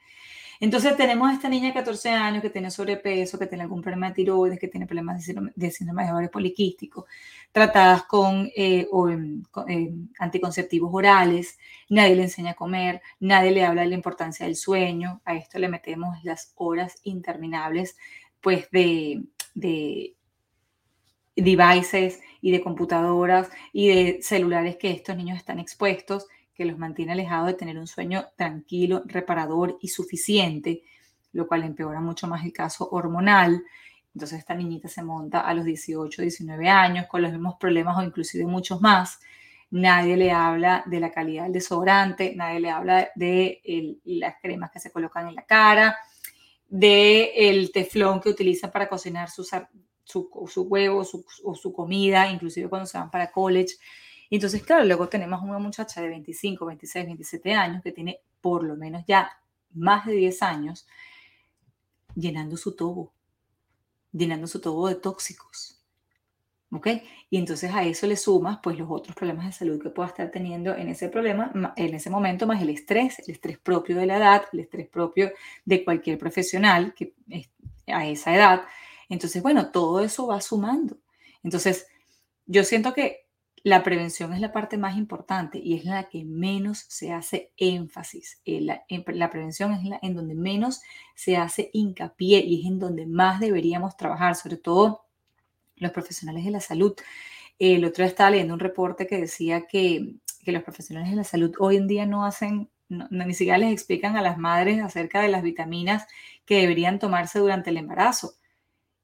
Entonces 0.62 0.98
tenemos 0.98 1.30
a 1.30 1.34
esta 1.34 1.48
niña 1.48 1.68
de 1.68 1.74
14 1.74 2.10
años 2.10 2.42
que 2.42 2.50
tiene 2.50 2.70
sobrepeso, 2.70 3.40
que 3.40 3.48
tiene 3.48 3.64
algún 3.64 3.82
problema 3.82 4.10
de 4.10 4.16
tiroides, 4.16 4.60
que 4.60 4.68
tiene 4.68 4.86
problemas 4.86 5.26
de 5.56 5.72
síndrome 5.72 6.04
de 6.04 6.12
ovario 6.12 6.32
poliquístico, 6.32 7.06
tratadas 7.54 8.04
con, 8.04 8.52
eh, 8.56 8.86
em, 9.10 9.44
em, 9.68 10.10
anticonceptivos 10.20 10.90
orales, 10.94 11.58
nadie 11.88 12.16
le 12.16 12.24
enseña 12.24 12.52
a 12.52 12.56
comer, 12.56 13.02
nadie 13.22 13.52
le 13.52 13.64
habla 13.64 13.84
de 13.84 13.88
la 13.90 13.96
importancia 13.96 14.46
del 14.46 14.58
sueño, 14.58 15.22
a 15.24 15.36
esto 15.36 15.60
le 15.60 15.70
metemos 15.70 16.22
las 16.24 16.52
horas 16.56 16.98
interminables 17.04 17.96
pues 18.42 18.70
de, 18.72 19.24
de 19.54 20.16
devices 21.42 22.22
y 22.42 22.52
de 22.52 22.62
computadoras 22.62 23.50
y 23.74 23.88
de 23.90 24.20
celulares 24.22 24.78
que 24.78 24.92
estos 24.92 25.16
niños 25.18 25.38
están 25.38 25.60
expuestos, 25.60 26.28
que 26.54 26.66
los 26.66 26.78
mantiene 26.78 27.14
alejados 27.14 27.48
de 27.48 27.54
tener 27.54 27.78
un 27.78 27.88
sueño 27.88 28.28
tranquilo, 28.36 29.04
reparador 29.06 29.78
y 29.82 29.88
suficiente, 29.88 30.84
lo 31.32 31.48
cual 31.48 31.64
empeora 31.64 32.02
mucho 32.02 32.28
más 32.28 32.44
el 32.44 32.52
caso 32.52 32.90
hormonal. 32.92 33.64
Entonces 34.14 34.40
esta 34.40 34.56
niñita 34.56 34.88
se 34.88 35.04
monta 35.04 35.42
a 35.42 35.54
los 35.54 35.66
18, 35.66 36.22
19 36.22 36.70
años 36.70 37.06
con 37.08 37.22
los 37.22 37.32
mismos 37.32 37.56
problemas 37.60 37.98
o 37.98 38.04
inclusive 38.04 38.46
muchos 38.46 38.82
más. 38.82 39.20
Nadie 39.72 40.18
le 40.18 40.32
habla 40.32 40.84
de 40.88 41.00
la 41.00 41.12
calidad 41.12 41.44
del 41.44 41.54
desodorante, 41.54 42.34
nadie 42.36 42.60
le 42.60 42.72
habla 42.72 43.10
de 43.16 43.62
las 44.04 44.36
cremas 44.42 44.72
que 44.72 44.80
se 44.80 44.92
colocan 44.92 45.28
en 45.28 45.36
la 45.36 45.44
cara, 45.44 45.96
de 46.68 47.32
el 47.36 47.72
teflón 47.72 48.20
que 48.20 48.30
utilizan 48.30 48.72
para 48.72 48.90
cocinar 48.90 49.30
sus, 49.30 49.52
su, 50.10 50.30
su 50.52 50.64
huevo 50.64 51.04
su, 51.04 51.24
o 51.44 51.54
su 51.54 51.72
comida, 51.72 52.32
inclusive 52.32 52.68
cuando 52.68 52.88
se 52.88 52.98
van 52.98 53.12
para 53.12 53.32
college. 53.32 53.76
Y 54.30 54.36
entonces, 54.36 54.64
claro, 54.64 54.84
luego 54.86 55.08
tenemos 55.08 55.42
una 55.44 55.60
muchacha 55.60 56.02
de 56.02 56.10
25, 56.10 56.66
26, 56.66 57.06
27 57.06 57.54
años 57.54 57.84
que 57.84 57.92
tiene 57.92 58.20
por 58.42 58.64
lo 58.64 58.76
menos 58.76 59.04
ya 59.08 59.30
más 59.74 60.06
de 60.06 60.14
10 60.14 60.42
años 60.42 60.88
llenando 62.16 62.58
su 62.58 62.76
tubo, 62.76 63.14
llenando 64.12 64.48
su 64.48 64.60
tubo 64.60 64.88
de 64.88 64.96
tóxicos. 64.96 65.76
¿Ok? 66.72 66.88
Y 67.32 67.38
entonces 67.38 67.72
a 67.74 67.84
eso 67.84 68.06
le 68.06 68.16
sumas 68.16 68.60
pues 68.62 68.78
los 68.78 68.88
otros 68.92 69.16
problemas 69.16 69.46
de 69.46 69.52
salud 69.52 69.82
que 69.82 69.90
pueda 69.90 70.10
estar 70.10 70.30
teniendo 70.30 70.76
en 70.76 70.90
ese 70.90 71.10
problema, 71.10 71.52
en 71.76 71.96
ese 71.96 72.12
momento, 72.12 72.46
más 72.46 72.62
el 72.62 72.70
estrés, 72.70 73.20
el 73.20 73.32
estrés 73.32 73.58
propio 73.58 73.96
de 73.96 74.06
la 74.06 74.18
edad, 74.18 74.44
el 74.54 74.60
estrés 74.60 74.88
propio 74.88 75.32
de 75.66 75.84
cualquier 75.84 76.20
profesional 76.20 76.94
que 76.94 77.14
a 77.88 78.08
esa 78.08 78.36
edad. 78.36 78.62
Entonces, 79.10 79.42
bueno, 79.42 79.72
todo 79.72 80.02
eso 80.02 80.28
va 80.28 80.40
sumando. 80.40 80.98
Entonces, 81.44 81.88
yo 82.46 82.64
siento 82.64 82.94
que 82.94 83.30
la 83.64 83.84
prevención 83.84 84.34
es 84.34 84.40
la 84.40 84.52
parte 84.52 84.78
más 84.78 84.98
importante 84.98 85.60
y 85.62 85.76
es 85.76 85.86
la 85.86 86.08
que 86.10 86.24
menos 86.24 86.86
se 86.88 87.12
hace 87.12 87.52
énfasis. 87.58 88.40
Eh, 88.46 88.62
la, 88.62 89.30
prevención 89.30 89.74
es 89.74 89.84
la 89.84 90.00
en 90.02 90.16
donde 90.16 90.36
menos 90.36 90.82
se 91.16 91.38
hace 91.38 91.70
hincapié 91.74 92.40
y 92.40 92.62
es 92.62 92.68
en 92.68 92.80
donde 92.80 93.06
más 93.06 93.40
deberíamos 93.40 93.98
trabajar, 93.98 94.36
sobre 94.36 94.58
todo 94.58 95.06
los 95.76 95.92
profesionales 95.92 96.46
de 96.46 96.52
la 96.52 96.62
salud. 96.62 96.96
El 97.58 97.84
otro 97.84 98.04
día 98.04 98.10
estaba 98.10 98.32
leyendo 98.32 98.54
un 98.54 98.60
reporte 98.60 99.08
que 99.08 99.18
decía 99.18 99.68
que, 99.68 100.16
que 100.44 100.52
los 100.52 100.64
profesionales 100.64 101.10
de 101.10 101.18
la 101.18 101.24
salud 101.24 101.54
hoy 101.60 101.78
en 101.78 101.88
día 101.88 102.06
no 102.06 102.26
hacen, 102.26 102.70
ni 102.88 103.34
siquiera 103.34 103.58
les 103.58 103.74
explican 103.74 104.16
a 104.16 104.22
las 104.22 104.38
madres 104.38 104.82
acerca 104.82 105.22
de 105.22 105.28
las 105.28 105.44
vitaminas 105.44 106.08
que 106.46 106.62
deberían 106.62 107.00
tomarse 107.00 107.40
durante 107.40 107.72
el 107.72 107.78
embarazo. 107.78 108.39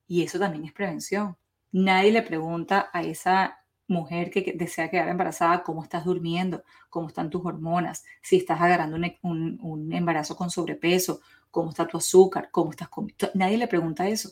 Y 0.08 0.24
eso 0.24 0.40
también 0.40 0.66
es 0.66 0.74
prevención. 0.74 1.38
Nadie 1.72 2.12
le 2.12 2.22
pregunta 2.22 2.90
a 2.94 3.02
esa 3.04 3.60
mujer 3.88 4.32
que 4.32 4.54
desea 4.56 4.90
quedar 4.90 5.10
embarazada 5.10 5.64
cómo 5.64 5.84
estás 5.84 6.06
durmiendo, 6.06 6.64
cómo 6.90 7.08
están 7.08 7.30
tus 7.30 7.46
hormonas, 7.46 8.04
si 8.22 8.38
estás 8.38 8.60
agarrando 8.62 8.98
un, 9.22 9.60
un 9.62 9.94
embarazo 9.94 10.36
con 10.36 10.50
sobrepeso, 10.50 11.22
cómo 11.52 11.70
está 11.70 11.88
tu 11.88 11.98
azúcar, 11.98 12.50
cómo 12.52 12.72
estás 12.72 12.90
comiendo. 12.90 13.30
Nadie 13.34 13.58
le 13.58 13.68
pregunta 13.68 14.08
eso. 14.08 14.32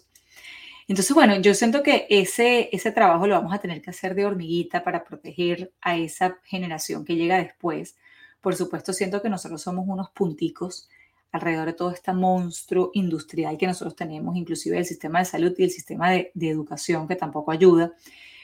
Entonces, 0.88 1.14
bueno, 1.16 1.40
yo 1.40 1.54
siento 1.54 1.82
que 1.82 2.08
ese, 2.10 2.70
ese 2.74 2.92
trabajo 2.92 3.28
lo 3.28 3.36
vamos 3.36 3.54
a 3.54 3.60
tener 3.60 3.82
que 3.82 3.90
hacer 3.90 4.16
de 4.16 4.26
hormiguita 4.26 4.84
para 4.84 5.04
proteger 5.04 5.72
a 5.82 5.98
esa 5.98 6.40
generación 6.44 7.06
que 7.06 7.16
llega 7.16 7.38
después. 7.38 7.96
Por 8.42 8.56
supuesto, 8.56 8.92
siento 8.92 9.22
que 9.22 9.30
nosotros 9.30 9.62
somos 9.62 9.86
unos 9.88 10.10
punticos 10.12 10.90
alrededor 11.34 11.66
de 11.66 11.74
todo 11.74 11.92
este 11.92 12.14
monstruo 12.14 12.92
industrial 12.94 13.58
que 13.58 13.68
nosotros 13.68 13.96
tenemos, 13.96 14.38
inclusive 14.38 14.78
el 14.78 14.86
sistema 14.86 15.20
de 15.20 15.26
salud 15.26 15.54
y 15.58 15.64
el 15.64 15.72
sistema 15.72 16.10
de, 16.10 16.32
de 16.34 16.50
educación 16.50 17.08
que 17.08 17.18
tampoco 17.18 17.52
ayuda. 17.52 17.92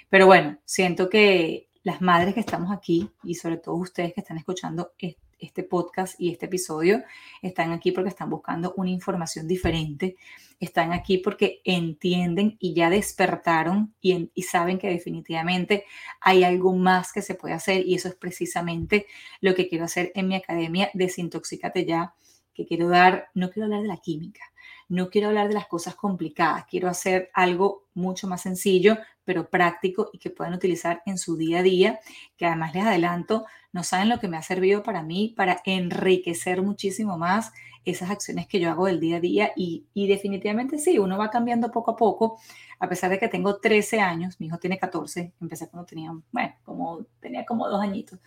Pero 0.09 0.25
bueno, 0.25 0.57
siento 0.65 1.09
que 1.09 1.69
las 1.83 2.01
madres 2.01 2.33
que 2.33 2.39
estamos 2.41 2.71
aquí 2.71 3.09
y 3.23 3.35
sobre 3.35 3.57
todo 3.57 3.75
ustedes 3.75 4.13
que 4.13 4.21
están 4.21 4.37
escuchando 4.37 4.91
este 5.39 5.63
podcast 5.63 6.19
y 6.19 6.31
este 6.31 6.47
episodio, 6.47 7.03
están 7.41 7.71
aquí 7.71 7.91
porque 7.91 8.09
están 8.09 8.29
buscando 8.29 8.73
una 8.75 8.89
información 8.89 9.47
diferente, 9.47 10.17
están 10.59 10.91
aquí 10.91 11.19
porque 11.19 11.61
entienden 11.63 12.57
y 12.59 12.73
ya 12.73 12.89
despertaron 12.89 13.95
y, 14.01 14.29
y 14.33 14.43
saben 14.43 14.77
que 14.77 14.89
definitivamente 14.89 15.85
hay 16.19 16.43
algo 16.43 16.75
más 16.75 17.13
que 17.13 17.21
se 17.21 17.35
puede 17.35 17.53
hacer 17.53 17.87
y 17.87 17.95
eso 17.95 18.09
es 18.09 18.15
precisamente 18.15 19.05
lo 19.39 19.55
que 19.55 19.69
quiero 19.69 19.85
hacer 19.85 20.11
en 20.15 20.27
mi 20.27 20.35
academia 20.35 20.89
Desintoxícate 20.93 21.85
ya, 21.85 22.13
que 22.59 22.67
quiero 22.67 22.89
dar, 22.89 23.29
no 23.33 23.49
quiero 23.49 23.65
hablar 23.65 23.81
de 23.81 23.87
la 23.87 23.97
química, 23.97 24.41
no 24.89 25.09
quiero 25.09 25.29
hablar 25.29 25.47
de 25.47 25.53
las 25.53 25.67
cosas 25.67 25.95
complicadas, 25.95 26.65
quiero 26.65 26.89
hacer 26.89 27.29
algo 27.33 27.85
mucho 27.93 28.27
más 28.27 28.41
sencillo, 28.41 28.97
pero 29.23 29.49
práctico 29.49 30.09
y 30.11 30.17
que 30.17 30.29
puedan 30.29 30.53
utilizar 30.53 31.01
en 31.05 31.17
su 31.17 31.37
día 31.37 31.59
a 31.59 31.63
día, 31.63 31.99
que 32.35 32.45
además 32.45 32.73
les 32.73 32.83
adelanto, 32.83 33.45
no 33.71 33.83
saben 33.83 34.09
lo 34.09 34.19
que 34.19 34.27
me 34.27 34.35
ha 34.35 34.41
servido 34.41 34.83
para 34.83 35.03
mí 35.03 35.33
para 35.37 35.61
enriquecer 35.63 36.61
muchísimo 36.61 37.17
más 37.17 37.53
esas 37.85 38.09
acciones 38.09 38.47
que 38.47 38.59
yo 38.59 38.69
hago 38.69 38.87
del 38.87 38.99
día 38.99 39.17
a 39.17 39.21
día 39.21 39.51
y, 39.55 39.85
y 39.93 40.07
definitivamente 40.07 40.79
sí, 40.79 40.99
uno 40.99 41.17
va 41.17 41.29
cambiando 41.29 41.71
poco 41.71 41.91
a 41.91 41.95
poco, 41.95 42.39
a 42.79 42.89
pesar 42.89 43.09
de 43.09 43.19
que 43.19 43.29
tengo 43.29 43.57
13 43.57 44.01
años, 44.01 44.39
mi 44.39 44.47
hijo 44.47 44.57
tiene 44.57 44.77
14, 44.77 45.33
empecé 45.39 45.69
cuando 45.69 45.85
tenía, 45.85 46.11
bueno, 46.31 46.55
como 46.63 47.05
tenía 47.21 47.45
como 47.45 47.69
dos 47.69 47.81
añitos, 47.81 48.19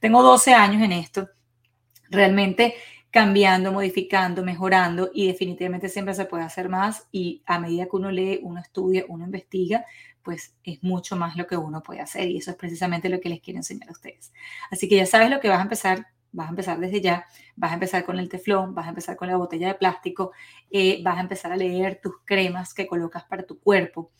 tengo 0.00 0.22
12 0.22 0.54
años 0.54 0.82
en 0.82 0.92
esto, 0.92 1.28
realmente 2.10 2.74
cambiando, 3.10 3.72
modificando, 3.72 4.42
mejorando 4.44 5.10
y 5.14 5.28
definitivamente 5.28 5.88
siempre 5.88 6.14
se 6.14 6.26
puede 6.26 6.44
hacer 6.44 6.68
más 6.68 7.06
y 7.12 7.42
a 7.46 7.58
medida 7.58 7.84
que 7.84 7.96
uno 7.96 8.10
lee, 8.10 8.40
uno 8.42 8.60
estudia, 8.60 9.04
uno 9.08 9.24
investiga, 9.24 9.84
pues 10.22 10.54
es 10.64 10.82
mucho 10.82 11.16
más 11.16 11.36
lo 11.36 11.46
que 11.46 11.56
uno 11.56 11.82
puede 11.82 12.00
hacer 12.00 12.28
y 12.28 12.38
eso 12.38 12.50
es 12.50 12.56
precisamente 12.56 13.08
lo 13.08 13.20
que 13.20 13.28
les 13.28 13.40
quiero 13.40 13.58
enseñar 13.58 13.88
a 13.88 13.92
ustedes. 13.92 14.32
Así 14.70 14.88
que 14.88 14.96
ya 14.96 15.06
sabes 15.06 15.30
lo 15.30 15.40
que 15.40 15.48
vas 15.48 15.60
a 15.60 15.62
empezar, 15.62 16.06
vas 16.32 16.48
a 16.48 16.50
empezar 16.50 16.78
desde 16.80 17.00
ya, 17.00 17.26
vas 17.54 17.70
a 17.70 17.74
empezar 17.74 18.04
con 18.04 18.18
el 18.18 18.28
teflón, 18.28 18.74
vas 18.74 18.86
a 18.86 18.90
empezar 18.90 19.16
con 19.16 19.28
la 19.28 19.36
botella 19.36 19.68
de 19.68 19.74
plástico, 19.74 20.32
eh, 20.70 21.00
vas 21.02 21.16
a 21.18 21.20
empezar 21.20 21.52
a 21.52 21.56
leer 21.56 22.00
tus 22.02 22.14
cremas 22.24 22.74
que 22.74 22.86
colocas 22.86 23.24
para 23.24 23.44
tu 23.44 23.58
cuerpo, 23.60 24.10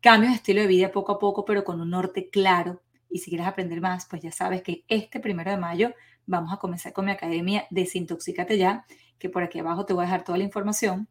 cambios 0.00 0.32
de 0.32 0.36
estilo 0.36 0.60
de 0.62 0.66
vida 0.66 0.90
poco 0.92 1.12
a 1.12 1.18
poco, 1.18 1.44
pero 1.44 1.64
con 1.64 1.80
un 1.80 1.90
norte 1.90 2.28
claro. 2.28 2.82
Y 3.08 3.18
si 3.18 3.30
quieres 3.30 3.46
aprender 3.46 3.80
más, 3.80 4.06
pues 4.06 4.22
ya 4.22 4.32
sabes 4.32 4.62
que 4.62 4.84
este 4.88 5.20
primero 5.20 5.50
de 5.50 5.58
mayo 5.58 5.94
vamos 6.26 6.52
a 6.52 6.56
comenzar 6.56 6.92
con 6.92 7.06
mi 7.06 7.12
academia 7.12 7.66
Desintoxícate 7.70 8.58
ya, 8.58 8.86
que 9.18 9.28
por 9.28 9.42
aquí 9.42 9.58
abajo 9.58 9.86
te 9.86 9.92
voy 9.92 10.02
a 10.02 10.06
dejar 10.06 10.24
toda 10.24 10.38
la 10.38 10.44
información. 10.44 11.08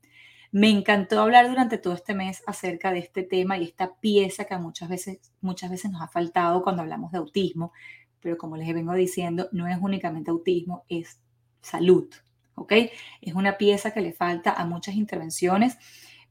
Me 0.51 0.69
encantó 0.69 1.21
hablar 1.21 1.47
durante 1.47 1.77
todo 1.77 1.93
este 1.93 2.13
mes 2.13 2.43
acerca 2.45 2.91
de 2.91 2.99
este 2.99 3.23
tema 3.23 3.57
y 3.57 3.63
esta 3.63 3.95
pieza 3.95 4.45
que 4.45 4.57
muchas 4.57 4.89
veces, 4.89 5.19
muchas 5.39 5.71
veces 5.71 5.91
nos 5.91 6.01
ha 6.01 6.07
faltado 6.07 6.61
cuando 6.61 6.81
hablamos 6.81 7.11
de 7.11 7.19
autismo, 7.19 7.71
pero 8.19 8.37
como 8.37 8.57
les 8.57 8.73
vengo 8.73 8.93
diciendo, 8.93 9.47
no 9.51 9.67
es 9.67 9.77
únicamente 9.79 10.29
autismo, 10.29 10.83
es 10.89 11.21
salud, 11.61 12.09
¿ok? 12.55 12.73
Es 13.21 13.33
una 13.33 13.57
pieza 13.57 13.91
que 13.91 14.01
le 14.01 14.11
falta 14.11 14.51
a 14.51 14.65
muchas 14.65 14.95
intervenciones 14.95 15.77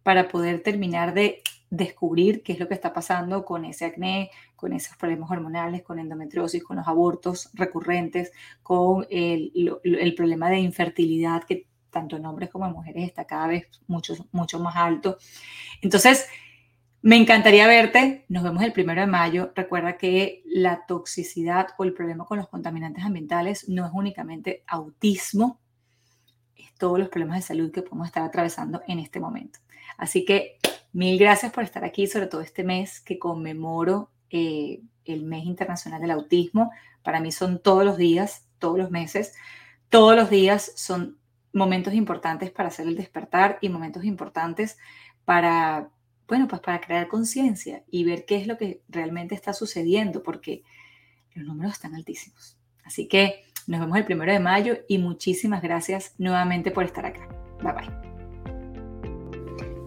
para 0.03 0.29
poder 0.29 0.63
terminar 0.63 1.15
de 1.15 1.43
descubrir 1.71 2.43
qué 2.43 2.53
es 2.53 2.59
lo 2.59 2.67
que 2.67 2.75
está 2.75 2.93
pasando 2.93 3.45
con 3.45 3.65
ese 3.65 3.87
acné, 3.87 4.31
con 4.57 4.73
esos 4.73 4.97
problemas 4.97 5.31
hormonales, 5.31 5.83
con 5.83 6.01
endometriosis, 6.01 6.65
con 6.65 6.77
los 6.77 6.89
abortos 6.89 7.49
recurrentes, 7.55 8.33
con 8.63 9.07
el, 9.09 10.15
problema 10.17 10.51
de 10.51 10.59
infertilidad 10.59 11.45
que 11.45 11.67
tanto 11.91 12.17
en 12.17 12.27
hombres 12.27 12.51
como 12.51 12.67
en 12.67 12.73
mujeres, 12.73 13.05
está 13.05 13.25
cada 13.25 13.47
vez 13.47 13.69
mucho, 13.87 14.15
mucho 14.33 14.59
más 14.61 14.77
alto. 14.77 15.17
Entonces, 15.81 16.27
me 17.03 17.17
encantaría 17.17 17.67
verte. 17.67 18.27
Nos 18.29 18.43
vemos 18.43 18.63
el 18.63 18.73
primero 18.73 19.01
de 19.01 19.07
mayo. 19.07 19.53
Recuerda 19.55 19.97
que 19.97 20.43
la 20.45 20.85
toxicidad 20.87 21.69
o 21.79 21.85
el 21.85 21.95
problema 21.95 22.27
con 22.27 22.39
los 22.39 22.49
contaminantes 22.49 23.05
ambientales 23.05 23.69
no 23.69 23.87
es 23.87 23.93
únicamente 23.95 24.63
autismo, 24.67 25.61
es 26.57 26.73
todos 26.75 26.99
los 26.99 27.09
problemas 27.09 27.39
de 27.39 27.43
salud 27.43 27.73
que 27.73 27.83
podemos 27.83 28.07
estar 28.07 28.23
atravesando 28.23 28.83
en 28.87 28.99
este 28.99 29.19
momento. 29.19 29.61
Así 29.97 30.25
que 30.25 30.59
mil 30.93 31.19
gracias 31.19 31.53
por 31.53 31.65
estar 31.65 31.85
aquí, 31.85 32.07
sobre 32.07 32.27
todo 32.27 32.41
este 32.41 32.65
mes 32.65 33.01
que 33.01 33.19
conmemoro 33.19 34.11
eh, 34.31 34.81
el 35.05 35.23
mes 35.25 35.45
internacional 35.45 36.01
del 36.01 36.11
autismo. 36.13 36.71
Para 37.03 37.21
mí 37.21 37.33
son 37.33 37.61
todos 37.61 37.85
los 37.85 37.97
días, 37.97 38.49
todos 38.59 38.79
los 38.79 38.91
meses. 38.91 39.35
Todos 39.89 40.15
los 40.15 40.31
días 40.31 40.73
son 40.77 41.19
momentos 41.53 41.95
importantes 41.95 42.51
para 42.51 42.69
hacer 42.69 42.87
el 42.87 42.97
despertar 42.97 43.59
y 43.61 43.69
momentos 43.69 44.05
importantes 44.05 44.79
para, 45.25 45.91
bueno, 46.29 46.47
pues 46.47 46.61
para 46.61 46.81
crear 46.81 47.09
conciencia 47.09 47.83
y 47.91 48.05
ver 48.05 48.25
qué 48.25 48.37
es 48.37 48.47
lo 48.47 48.57
que 48.57 48.83
realmente 48.89 49.35
está 49.35 49.53
sucediendo, 49.53 50.23
porque 50.23 50.63
los 51.35 51.47
números 51.47 51.73
están 51.73 51.95
altísimos. 51.95 52.57
Así 52.85 53.09
que 53.09 53.45
nos 53.67 53.81
vemos 53.81 53.99
el 53.99 54.05
primero 54.05 54.33
de 54.33 54.41
mayo 54.41 54.79
y 54.89 54.99
muchísimas 54.99 55.63
gracias 55.63 56.15
nuevamente 56.19 56.71
por 56.71 56.85
estar 56.85 57.07
acá. 57.07 57.29
Bye 57.63 57.73
bye. 57.73 58.10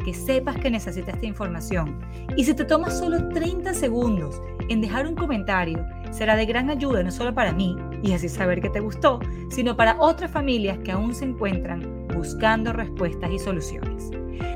que 0.00 0.14
sepas 0.14 0.56
que 0.56 0.70
necesita 0.70 1.12
esta 1.12 1.26
información. 1.26 1.98
Y 2.36 2.44
si 2.44 2.54
te 2.54 2.64
tomas 2.64 2.98
solo 2.98 3.28
30 3.28 3.74
segundos 3.74 4.40
en 4.68 4.80
dejar 4.80 5.06
un 5.06 5.14
comentario, 5.14 5.84
será 6.10 6.36
de 6.36 6.46
gran 6.46 6.70
ayuda 6.70 7.02
no 7.02 7.10
solo 7.10 7.34
para 7.34 7.52
mí 7.52 7.76
y 8.02 8.12
así 8.12 8.28
saber 8.28 8.60
que 8.60 8.70
te 8.70 8.80
gustó, 8.80 9.20
sino 9.50 9.76
para 9.76 9.96
otras 10.00 10.30
familias 10.30 10.78
que 10.78 10.92
aún 10.92 11.14
se 11.14 11.24
encuentran 11.24 12.06
buscando 12.14 12.72
respuestas 12.72 13.30
y 13.30 13.38
soluciones. 13.38 14.10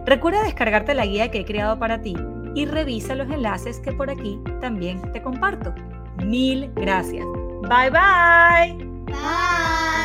Recuerda 0.07 0.43
descargarte 0.43 0.95
la 0.95 1.07
guía 1.07 1.31
que 1.31 1.41
he 1.41 1.45
creado 1.45 1.79
para 1.79 2.03
ti 2.03 2.15
y 2.55 2.67
revisa 2.67 3.15
los 3.15 3.31
enlaces 3.31 3.81
que 3.81 3.93
por 3.93 4.11
aquí 4.11 4.39
también 4.61 5.01
te 5.13 5.23
comparto. 5.23 5.75
Mil 6.25 6.71
gracias. 6.75 7.27
Bye 7.63 7.91
bye. 7.91 8.87
Bye. 9.07 10.04